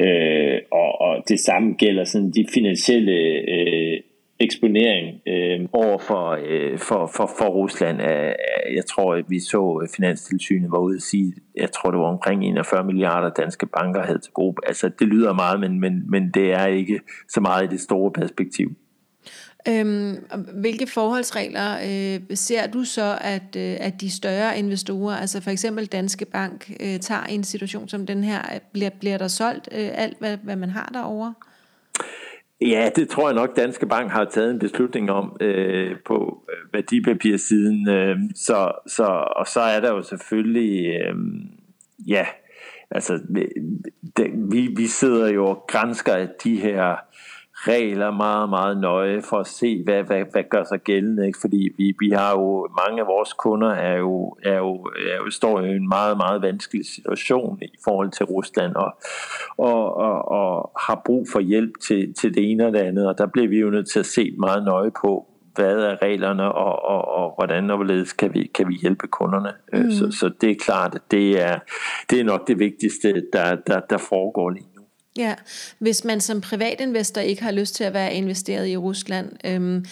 øh, 0.00 0.60
og, 0.70 1.00
og 1.00 1.24
det 1.28 1.40
samme 1.40 1.74
gælder 1.74 2.04
sådan 2.04 2.30
de 2.30 2.46
finansielle 2.54 3.12
øh, 3.48 4.00
eksponering 4.44 5.20
øh, 5.26 5.68
over 5.72 5.98
for, 5.98 6.38
øh, 6.46 6.78
for, 6.78 7.10
for, 7.16 7.30
for 7.38 7.48
Rusland. 7.48 8.02
Øh, 8.02 8.26
øh, 8.26 8.74
jeg 8.74 8.86
tror, 8.86 9.14
at 9.14 9.24
vi 9.28 9.40
så 9.40 9.80
øh, 9.82 9.88
Finanstilsynet 9.96 10.70
var 10.70 10.78
ude 10.78 10.96
at 10.96 11.02
sige, 11.02 11.32
jeg 11.56 11.72
tror, 11.72 11.90
det 11.90 12.00
var 12.00 12.06
omkring 12.06 12.44
41 12.44 12.84
milliarder 12.84 13.30
danske 13.30 13.66
banker 13.66 14.02
havde 14.02 14.18
til 14.18 14.32
gruppe. 14.32 14.60
Altså, 14.66 14.90
det 14.98 15.08
lyder 15.08 15.32
meget, 15.32 15.60
men, 15.60 15.80
men, 15.80 16.10
men 16.10 16.30
det 16.30 16.52
er 16.52 16.66
ikke 16.66 17.00
så 17.28 17.40
meget 17.40 17.64
i 17.64 17.68
det 17.68 17.80
store 17.80 18.10
perspektiv. 18.12 18.76
Øhm, 19.68 20.16
hvilke 20.54 20.86
forholdsregler 20.86 21.76
øh, 21.76 22.36
ser 22.36 22.66
du 22.66 22.84
så, 22.84 23.18
at, 23.20 23.56
øh, 23.56 23.76
at 23.80 24.00
de 24.00 24.10
større 24.10 24.58
investorer, 24.58 25.16
altså 25.16 25.40
for 25.40 25.50
eksempel 25.50 25.86
Danske 25.86 26.24
Bank, 26.24 26.70
øh, 26.80 27.00
tager 27.00 27.26
i 27.26 27.34
en 27.34 27.44
situation 27.44 27.88
som 27.88 28.06
den 28.06 28.24
her? 28.24 28.42
Bliver, 28.72 28.90
bliver 29.00 29.18
der 29.18 29.28
solgt 29.28 29.68
øh, 29.72 29.90
alt, 29.94 30.18
hvad, 30.18 30.36
hvad 30.42 30.56
man 30.56 30.70
har 30.70 30.90
derovre? 30.94 31.34
Ja, 32.60 32.90
det 32.96 33.08
tror 33.08 33.28
jeg 33.28 33.34
nok, 33.34 33.56
Danske 33.56 33.86
Bank 33.86 34.10
har 34.10 34.24
taget 34.24 34.50
en 34.50 34.58
beslutning 34.58 35.10
om 35.10 35.36
øh, 35.40 35.96
på 36.06 36.44
øh, 36.50 36.74
værdipapirsiden. 36.74 37.88
Øh, 37.88 38.16
så, 38.34 38.72
så, 38.86 39.04
og 39.36 39.46
så 39.46 39.60
er 39.60 39.80
der 39.80 39.90
jo 39.90 40.02
selvfølgelig, 40.02 40.86
øh, 40.86 41.14
ja, 42.08 42.26
altså, 42.90 43.20
det, 44.16 44.30
vi, 44.52 44.74
vi 44.76 44.86
sidder 44.86 45.28
jo 45.28 45.46
og 45.46 45.64
grænsker 45.68 46.26
de 46.44 46.60
her 46.60 46.96
regler 47.54 48.10
meget, 48.10 48.48
meget 48.48 48.80
nøje 48.80 49.22
for 49.22 49.38
at 49.38 49.46
se, 49.46 49.82
hvad, 49.84 50.02
hvad, 50.02 50.24
hvad 50.32 50.42
gør 50.50 50.64
sig 50.64 50.80
gældende. 50.80 51.26
Ikke? 51.26 51.38
Fordi 51.40 51.70
vi, 51.78 51.94
vi 52.00 52.10
har 52.10 52.30
jo, 52.30 52.68
mange 52.86 53.00
af 53.00 53.06
vores 53.06 53.32
kunder 53.32 53.70
er 53.70 53.96
jo, 53.96 54.36
er 54.42 54.56
jo, 54.56 54.74
er 54.84 55.16
jo, 55.16 55.30
står 55.30 55.60
i 55.60 55.76
en 55.76 55.88
meget, 55.88 56.16
meget 56.16 56.42
vanskelig 56.42 56.86
situation 56.86 57.58
i 57.62 57.76
forhold 57.84 58.10
til 58.10 58.26
Rusland 58.26 58.74
og, 58.74 58.96
og, 59.58 59.96
og, 59.96 60.28
og 60.28 60.72
har 60.80 61.02
brug 61.06 61.26
for 61.32 61.40
hjælp 61.40 61.72
til, 61.86 62.14
til 62.14 62.34
det 62.34 62.50
ene 62.50 62.66
og 62.66 62.72
det 62.72 62.78
andet. 62.78 63.08
Og 63.08 63.18
der 63.18 63.26
bliver 63.26 63.48
vi 63.48 63.58
jo 63.58 63.70
nødt 63.70 63.90
til 63.90 63.98
at 63.98 64.06
se 64.06 64.34
meget 64.38 64.64
nøje 64.64 64.90
på, 65.02 65.26
hvad 65.54 65.76
er 65.76 66.02
reglerne, 66.02 66.52
og, 66.52 66.84
og, 66.84 67.08
og 67.08 67.34
hvordan 67.38 67.70
og 67.70 67.76
hvorledes 67.76 68.12
kan 68.12 68.34
vi, 68.34 68.50
kan 68.54 68.68
vi 68.68 68.74
hjælpe 68.74 69.06
kunderne. 69.06 69.52
Mm. 69.72 69.90
Så, 69.90 70.10
så 70.10 70.30
det 70.40 70.50
er 70.50 70.54
klart, 70.54 70.94
at 70.94 71.02
det 71.10 71.42
er, 71.42 71.58
det 72.10 72.20
er 72.20 72.24
nok 72.24 72.48
det 72.48 72.58
vigtigste, 72.58 73.22
der, 73.32 73.54
der, 73.66 73.80
der 73.80 73.98
foregår 73.98 74.50
lige 74.50 74.73
Ja, 75.18 75.34
hvis 75.78 76.04
man 76.04 76.20
som 76.20 76.40
privatinvestor 76.40 77.20
ikke 77.20 77.42
har 77.42 77.52
lyst 77.52 77.74
til 77.74 77.84
at 77.84 77.92
være 77.92 78.14
investeret 78.14 78.68
i 78.68 78.76
Rusland, 78.76 79.32
øhm, 79.44 79.84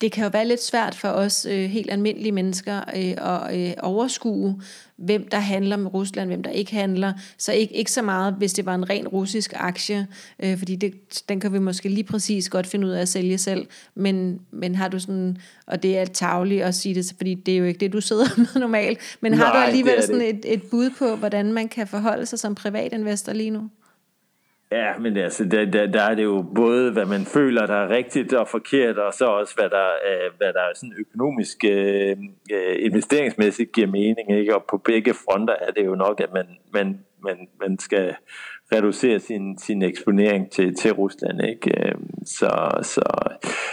det 0.00 0.12
kan 0.12 0.24
jo 0.24 0.30
være 0.32 0.48
lidt 0.48 0.62
svært 0.62 0.94
for 0.94 1.08
os 1.08 1.46
øh, 1.50 1.70
helt 1.70 1.90
almindelige 1.90 2.32
mennesker 2.32 2.80
øh, 2.96 3.44
at 3.46 3.56
øh, 3.60 3.74
overskue, 3.82 4.62
hvem 4.96 5.28
der 5.28 5.38
handler 5.38 5.76
med 5.76 5.94
Rusland, 5.94 6.28
hvem 6.28 6.42
der 6.42 6.50
ikke 6.50 6.74
handler. 6.74 7.12
Så 7.38 7.52
ikke, 7.52 7.74
ikke 7.74 7.92
så 7.92 8.02
meget, 8.02 8.34
hvis 8.34 8.52
det 8.52 8.66
var 8.66 8.74
en 8.74 8.90
ren 8.90 9.08
russisk 9.08 9.52
aktie, 9.56 10.06
øh, 10.40 10.58
fordi 10.58 10.76
det, 10.76 10.94
den 11.28 11.40
kan 11.40 11.52
vi 11.52 11.58
måske 11.58 11.88
lige 11.88 12.04
præcis 12.04 12.48
godt 12.48 12.66
finde 12.66 12.86
ud 12.86 12.92
af 12.92 13.00
at 13.00 13.08
sælge 13.08 13.38
selv. 13.38 13.66
Men, 13.94 14.40
men 14.50 14.74
har 14.74 14.88
du 14.88 14.98
sådan, 14.98 15.36
og 15.66 15.82
det 15.82 15.98
er 15.98 16.04
tageligt 16.04 16.62
at 16.62 16.74
sige 16.74 16.94
det, 16.94 17.12
fordi 17.16 17.34
det 17.34 17.54
er 17.54 17.58
jo 17.58 17.64
ikke 17.64 17.80
det, 17.80 17.92
du 17.92 18.00
sidder 18.00 18.26
med 18.38 18.60
normalt, 18.60 18.98
men 19.20 19.34
har 19.34 19.44
Nej, 19.44 19.52
du 19.52 19.66
alligevel 19.66 20.02
sådan 20.02 20.22
et, 20.22 20.40
et 20.44 20.62
bud 20.62 20.90
på, 20.98 21.16
hvordan 21.16 21.52
man 21.52 21.68
kan 21.68 21.86
forholde 21.86 22.26
sig 22.26 22.38
som 22.38 22.54
privatinvestor 22.54 23.32
lige 23.32 23.50
nu? 23.50 23.70
Ja, 24.72 24.98
men 24.98 25.16
altså, 25.16 25.44
der, 25.44 25.64
der, 25.64 25.86
der 25.86 26.02
er 26.02 26.14
det 26.14 26.24
jo 26.24 26.44
både, 26.54 26.92
hvad 26.92 27.06
man 27.06 27.24
føler, 27.24 27.66
der 27.66 27.74
er 27.74 27.88
rigtigt 27.88 28.32
og 28.32 28.48
forkert, 28.48 28.98
og 28.98 29.14
så 29.14 29.26
også, 29.26 29.54
hvad 29.54 29.70
der, 29.70 29.88
øh, 29.88 30.30
hvad 30.36 30.52
der 30.52 30.60
er 30.60 30.72
sådan 30.74 30.94
økonomisk 30.98 31.64
øh, 31.64 32.16
øh, 32.52 32.76
investeringsmæssigt 32.78 33.72
giver 33.72 33.86
mening. 33.86 34.38
Ikke? 34.38 34.56
Og 34.56 34.64
på 34.70 34.78
begge 34.78 35.14
fronter 35.14 35.54
er 35.60 35.70
det 35.70 35.86
jo 35.86 35.94
nok, 35.94 36.20
at 36.20 36.32
man, 36.32 36.46
man, 36.72 37.00
man, 37.24 37.48
man 37.60 37.78
skal 37.78 38.14
reducere 38.72 39.20
sin, 39.20 39.58
sin 39.58 39.82
eksponering 39.82 40.50
til, 40.50 40.74
til 40.74 40.92
Rusland. 40.92 41.44
Ikke? 41.48 41.88
Øhm, 41.88 42.24
så, 42.26 42.70
så, 42.82 43.02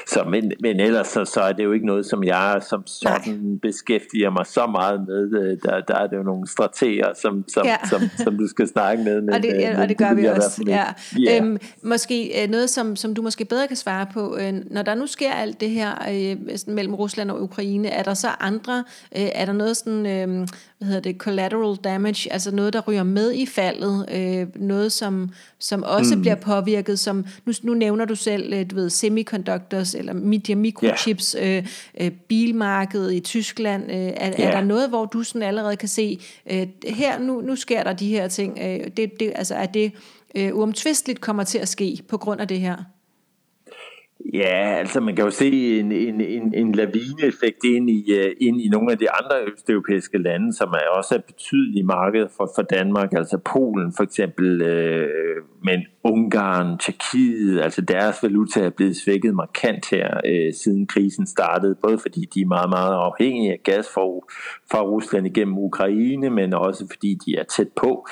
så, 0.08 0.24
men, 0.24 0.52
men 0.62 0.80
ellers 0.80 1.08
så, 1.08 1.26
så 1.26 1.42
er 1.42 1.54
det 1.54 1.64
jo 1.64 1.72
ikke 1.72 1.86
noget, 1.86 2.06
som 2.06 2.24
jeg 2.24 2.62
som 2.70 2.88
sådan 2.88 3.36
Nej. 3.36 3.60
beskæftiger 3.62 4.30
mig 4.30 4.46
så 4.46 4.68
meget 4.68 5.08
med. 5.08 5.42
Øh, 5.42 5.58
der, 5.64 5.82
der 5.82 5.96
er 5.96 6.08
det 6.08 6.18
jo 6.18 6.24
nogle 6.24 6.48
strateger, 6.48 7.14
som, 7.22 7.46
som, 7.48 7.66
ja. 7.66 7.76
som, 7.90 8.02
som 8.24 8.38
du 8.38 8.48
skal 8.48 8.68
snakke 8.68 9.04
med. 9.04 9.22
Men, 9.22 9.34
og, 9.34 9.44
det, 9.44 9.70
øh, 9.70 9.80
og 9.80 9.90
det 9.90 9.98
gør 9.98 10.14
vi 10.14 10.26
også. 10.26 10.64
Ja. 10.68 10.86
Yeah. 11.20 11.46
Øhm, 11.46 11.58
måske 11.84 12.44
øh, 12.44 12.50
noget, 12.50 12.70
som, 12.70 12.96
som 12.96 13.14
du 13.14 13.22
måske 13.22 13.46
bedre 13.46 13.68
kan 13.68 13.78
svare 13.78 14.08
på. 14.14 14.38
Når 14.72 14.82
der 14.82 14.96
nu 14.96 15.08
sker 15.08 15.32
alt 15.32 15.60
det 15.60 15.70
her 15.70 15.92
øh, 16.12 16.38
mellem 16.68 16.94
Rusland 16.94 17.32
og 17.32 17.44
Ukraine, 17.44 17.88
er 17.88 18.04
der 18.04 18.14
så 18.14 18.28
andre, 18.40 18.84
øh, 19.18 19.30
er 19.36 19.46
der 19.46 19.54
noget 19.54 19.78
sådan, 19.78 20.06
øh, 20.06 20.48
hvad 20.84 20.94
hedder 20.94 21.12
det, 21.12 21.18
collateral 21.18 21.76
damage, 21.76 22.34
altså 22.34 22.52
noget, 22.52 22.74
der 22.74 22.82
ryger 22.82 23.04
med 23.04 23.34
i 23.34 23.46
faldet, 23.46 24.06
øh, 24.12 24.48
noget, 24.56 24.92
som, 24.92 25.30
som 25.60 25.84
også 25.84 26.16
mm. 26.16 26.22
bliver 26.22 26.36
påvirket, 26.36 27.00
som, 27.00 27.26
nu, 27.46 27.54
nu 27.64 27.74
nævner 27.74 28.06
du 28.06 28.16
selv, 28.16 28.54
øh, 28.54 28.70
du 28.70 28.76
ved, 28.76 28.90
semiconductors, 28.90 29.96
eller 29.96 30.14
media 30.14 30.56
microchips, 30.56 31.36
yeah. 31.40 31.58
øh, 31.58 31.66
øh, 32.00 32.12
bilmarkedet 32.12 33.14
i 33.14 33.20
Tyskland, 33.20 33.84
øh, 33.92 33.98
er, 33.98 34.12
yeah. 34.12 34.40
er 34.40 34.52
der 34.52 34.62
noget, 34.62 34.90
hvor 34.90 35.06
du 35.06 35.24
sådan 35.24 35.44
allerede 35.44 35.76
kan 35.76 35.90
se, 35.90 36.20
øh, 36.52 36.68
her, 36.88 37.20
nu, 37.20 37.42
nu 37.42 37.56
sker 37.56 37.84
der 37.84 37.94
de 37.94 38.08
her 38.08 38.28
ting, 38.28 38.60
øh, 38.62 38.88
det, 38.98 39.20
det, 39.20 39.32
altså 39.36 39.56
er 39.56 39.66
det 39.66 39.92
øh, 40.36 40.56
uomtvisteligt 40.56 41.22
kommer 41.22 41.44
til 41.44 41.58
at 41.58 41.68
ske 41.68 42.00
på 42.08 42.18
grund 42.18 42.42
af 42.42 42.48
det 42.48 42.60
her? 42.60 42.76
Ja, 44.34 44.76
altså 44.80 45.00
man 45.00 45.16
kan 45.16 45.26
jo 45.26 45.32
se 45.32 45.80
en, 45.80 45.92
en, 45.92 46.22
en, 46.22 46.54
en 46.54 46.72
lavineeffekt 46.72 47.64
ind 47.64 47.90
i, 47.90 48.06
uh, 48.20 48.32
ind 48.48 48.62
i 48.62 48.70
nogle 48.70 48.92
af 48.92 48.98
de 48.98 49.12
andre 49.12 49.52
østeuropæiske 49.54 50.18
lande, 50.18 50.54
som 50.54 50.70
er 50.70 50.98
også 50.98 51.16
er 51.16 51.20
betydelige 51.20 51.84
marked 51.84 52.28
for, 52.38 52.52
for 52.56 52.62
Danmark, 52.62 53.14
altså 53.14 53.38
Polen 53.38 53.94
for 53.98 54.04
eksempel, 54.04 54.62
uh, 54.62 55.66
men 55.66 55.86
Ungarn, 56.04 56.78
Tjekkiet, 56.78 57.62
altså 57.62 57.82
deres 57.82 58.24
valuta 58.24 58.60
er 58.60 58.70
blevet 58.70 58.98
svækket 58.98 59.36
markant 59.36 59.90
her, 59.90 60.22
øh, 60.26 60.54
siden 60.54 60.88
krisen 60.88 61.28
startede, 61.28 61.76
både 61.76 62.00
fordi 62.00 62.26
de 62.34 62.42
er 62.42 62.46
meget, 62.46 62.70
meget 62.70 62.94
afhængige 62.94 63.52
af 63.52 63.60
gas 63.64 63.88
fra, 63.94 64.02
fra 64.72 64.82
Rusland 64.82 65.28
igennem 65.28 65.58
Ukraine, 65.58 66.30
men 66.30 66.54
også 66.54 66.88
fordi 66.92 67.20
de 67.26 67.38
er 67.38 67.44
tæt 67.44 67.70
på, 67.76 68.08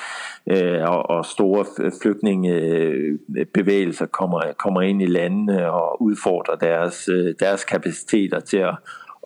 øh, 0.46 0.82
og, 0.82 1.10
og 1.10 1.24
store 1.24 1.64
flygtningebevægelser 2.02 4.06
kommer, 4.06 4.40
kommer 4.58 4.80
ind 4.80 5.02
i 5.02 5.06
landene 5.06 5.72
og 5.72 6.02
udfordrer 6.02 6.56
deres, 6.56 7.08
øh, 7.08 7.34
deres 7.40 7.64
kapaciteter 7.64 8.40
til 8.40 8.56
at, 8.56 8.74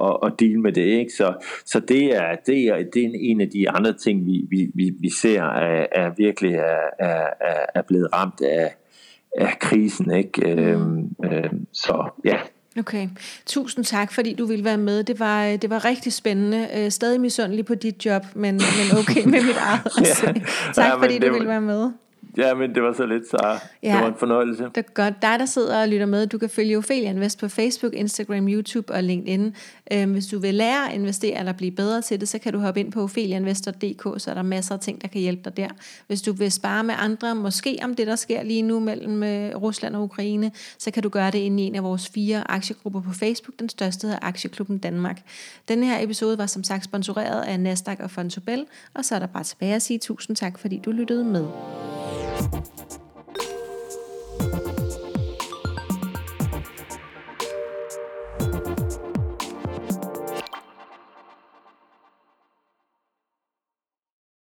at, 0.05 0.17
at 0.23 0.33
deal 0.41 0.59
med 0.61 0.73
det. 0.73 0.85
Ikke? 0.85 1.13
Så, 1.13 1.35
så 1.65 1.81
det, 1.81 2.17
er, 2.17 2.37
det, 2.47 2.65
er, 2.65 2.77
det 2.95 3.05
er 3.05 3.11
en 3.15 3.41
af 3.41 3.51
de 3.51 3.71
andre 3.71 3.93
ting, 3.93 4.27
vi, 4.27 4.47
vi, 4.51 4.71
vi, 4.75 4.93
vi 5.01 5.11
ser, 5.11 5.43
er, 5.43 5.87
er 5.93 6.11
virkelig 6.17 6.55
er, 6.55 6.81
er, 6.99 7.27
er 7.75 7.83
blevet 7.83 8.09
ramt 8.15 8.41
af, 8.41 8.75
af 9.37 9.59
krisen. 9.59 10.11
Ikke? 10.11 10.55
Mm. 10.55 10.63
Øhm, 10.63 11.11
øhm, 11.25 11.67
så 11.73 12.11
ja, 12.25 12.37
Okay, 12.79 13.09
tusind 13.47 13.85
tak, 13.85 14.13
fordi 14.13 14.35
du 14.35 14.47
ville 14.47 14.65
være 14.65 14.79
med. 14.79 15.05
Det 15.05 15.21
var, 15.21 15.57
det 15.57 15.71
var 15.71 15.85
rigtig 15.85 16.13
spændende. 16.13 16.69
Øh, 16.77 16.91
stadig 16.91 17.21
misundelig 17.21 17.67
på 17.67 17.75
dit 17.75 18.07
job, 18.07 18.23
men, 18.35 18.55
men 18.55 18.99
okay 18.99 19.25
med 19.25 19.43
mit 19.43 19.57
eget. 19.57 19.93
ja. 20.25 20.33
tak, 20.75 20.87
ja, 20.89 20.95
fordi 20.95 21.19
du 21.19 21.33
ville 21.33 21.49
være 21.49 21.61
med. 21.61 21.91
Ja, 22.37 22.55
men 22.55 22.75
det 22.75 22.83
var 22.83 22.93
så 22.93 23.07
lidt, 23.07 23.31
så 23.31 23.59
ja, 23.83 23.93
det 23.93 24.01
var 24.01 24.09
en 24.09 24.15
fornøjelse. 24.19 24.65
Det 24.65 24.77
er 24.77 24.93
godt. 24.95 25.23
Dig, 25.23 25.39
der 25.39 25.47
sidder 25.47 25.83
og 25.83 25.89
lytter 25.89 26.07
med, 26.07 26.27
du 26.27 26.39
kan 26.39 26.49
følge 26.49 26.79
Ophelia 26.79 27.11
Invest 27.11 27.41
på 27.41 27.49
Facebook, 27.49 27.95
Instagram, 27.95 28.49
YouTube 28.49 28.93
og 28.93 29.03
LinkedIn. 29.03 29.55
Øhm, 29.93 30.13
hvis 30.13 30.27
du 30.27 30.39
vil 30.39 30.55
lære 30.55 30.89
at 30.89 30.95
investere 30.95 31.39
eller 31.39 31.53
blive 31.53 31.71
bedre 31.71 32.03
til 32.03 32.21
det, 32.21 32.29
så 32.29 32.39
kan 32.39 32.53
du 32.53 32.59
hoppe 32.59 32.81
ind 32.81 32.93
på 32.93 33.03
opheliainvestor.dk, 33.03 34.23
så 34.23 34.31
er 34.31 34.35
der 34.35 34.43
masser 34.43 34.75
af 34.75 34.81
ting, 34.81 35.03
der 35.03 35.09
kan 35.09 35.21
hjælpe 35.21 35.43
dig 35.45 35.57
der. 35.57 35.69
Hvis 36.07 36.23
du 36.23 36.33
vil 36.33 36.53
spare 36.53 36.85
med 36.85 36.95
andre, 36.99 37.35
måske 37.35 37.79
om 37.83 37.95
det, 37.95 38.07
der 38.07 38.17
sker 38.17 38.43
lige 38.43 38.63
nu 38.63 38.81
mellem 38.81 39.23
øh, 39.23 39.57
Rusland 39.57 39.97
og 39.97 40.03
Ukraine, 40.03 40.51
så 40.79 40.91
kan 40.91 41.03
du 41.03 41.09
gøre 41.09 41.31
det 41.31 41.39
inde 41.39 41.63
i 41.63 41.67
en 41.67 41.75
af 41.75 41.83
vores 41.83 42.09
fire 42.09 42.51
aktiegrupper 42.51 43.01
på 43.01 43.13
Facebook. 43.13 43.59
Den 43.59 43.69
største 43.69 44.07
hedder 44.07 44.19
Aktieklubben 44.23 44.79
Danmark. 44.79 45.23
Denne 45.69 45.87
her 45.87 46.05
episode 46.05 46.39
var 46.39 46.47
som 46.47 46.65
sagt 46.65 46.85
sponsoreret 46.85 47.43
af 47.43 47.61
Nasdaq 47.61 48.01
og 48.01 48.11
Fontobel, 48.11 48.67
og 48.95 49.05
så 49.05 49.15
er 49.15 49.19
der 49.19 49.27
bare 49.27 49.45
tilbage 49.45 49.75
at 49.75 49.83
sige 49.83 49.99
tusind 49.99 50.37
tak, 50.37 50.59
fordi 50.59 50.81
du 50.85 50.91
lyttede 50.91 51.25
med. 51.25 51.47
Thank 52.37 53.01
you. 53.01 53.06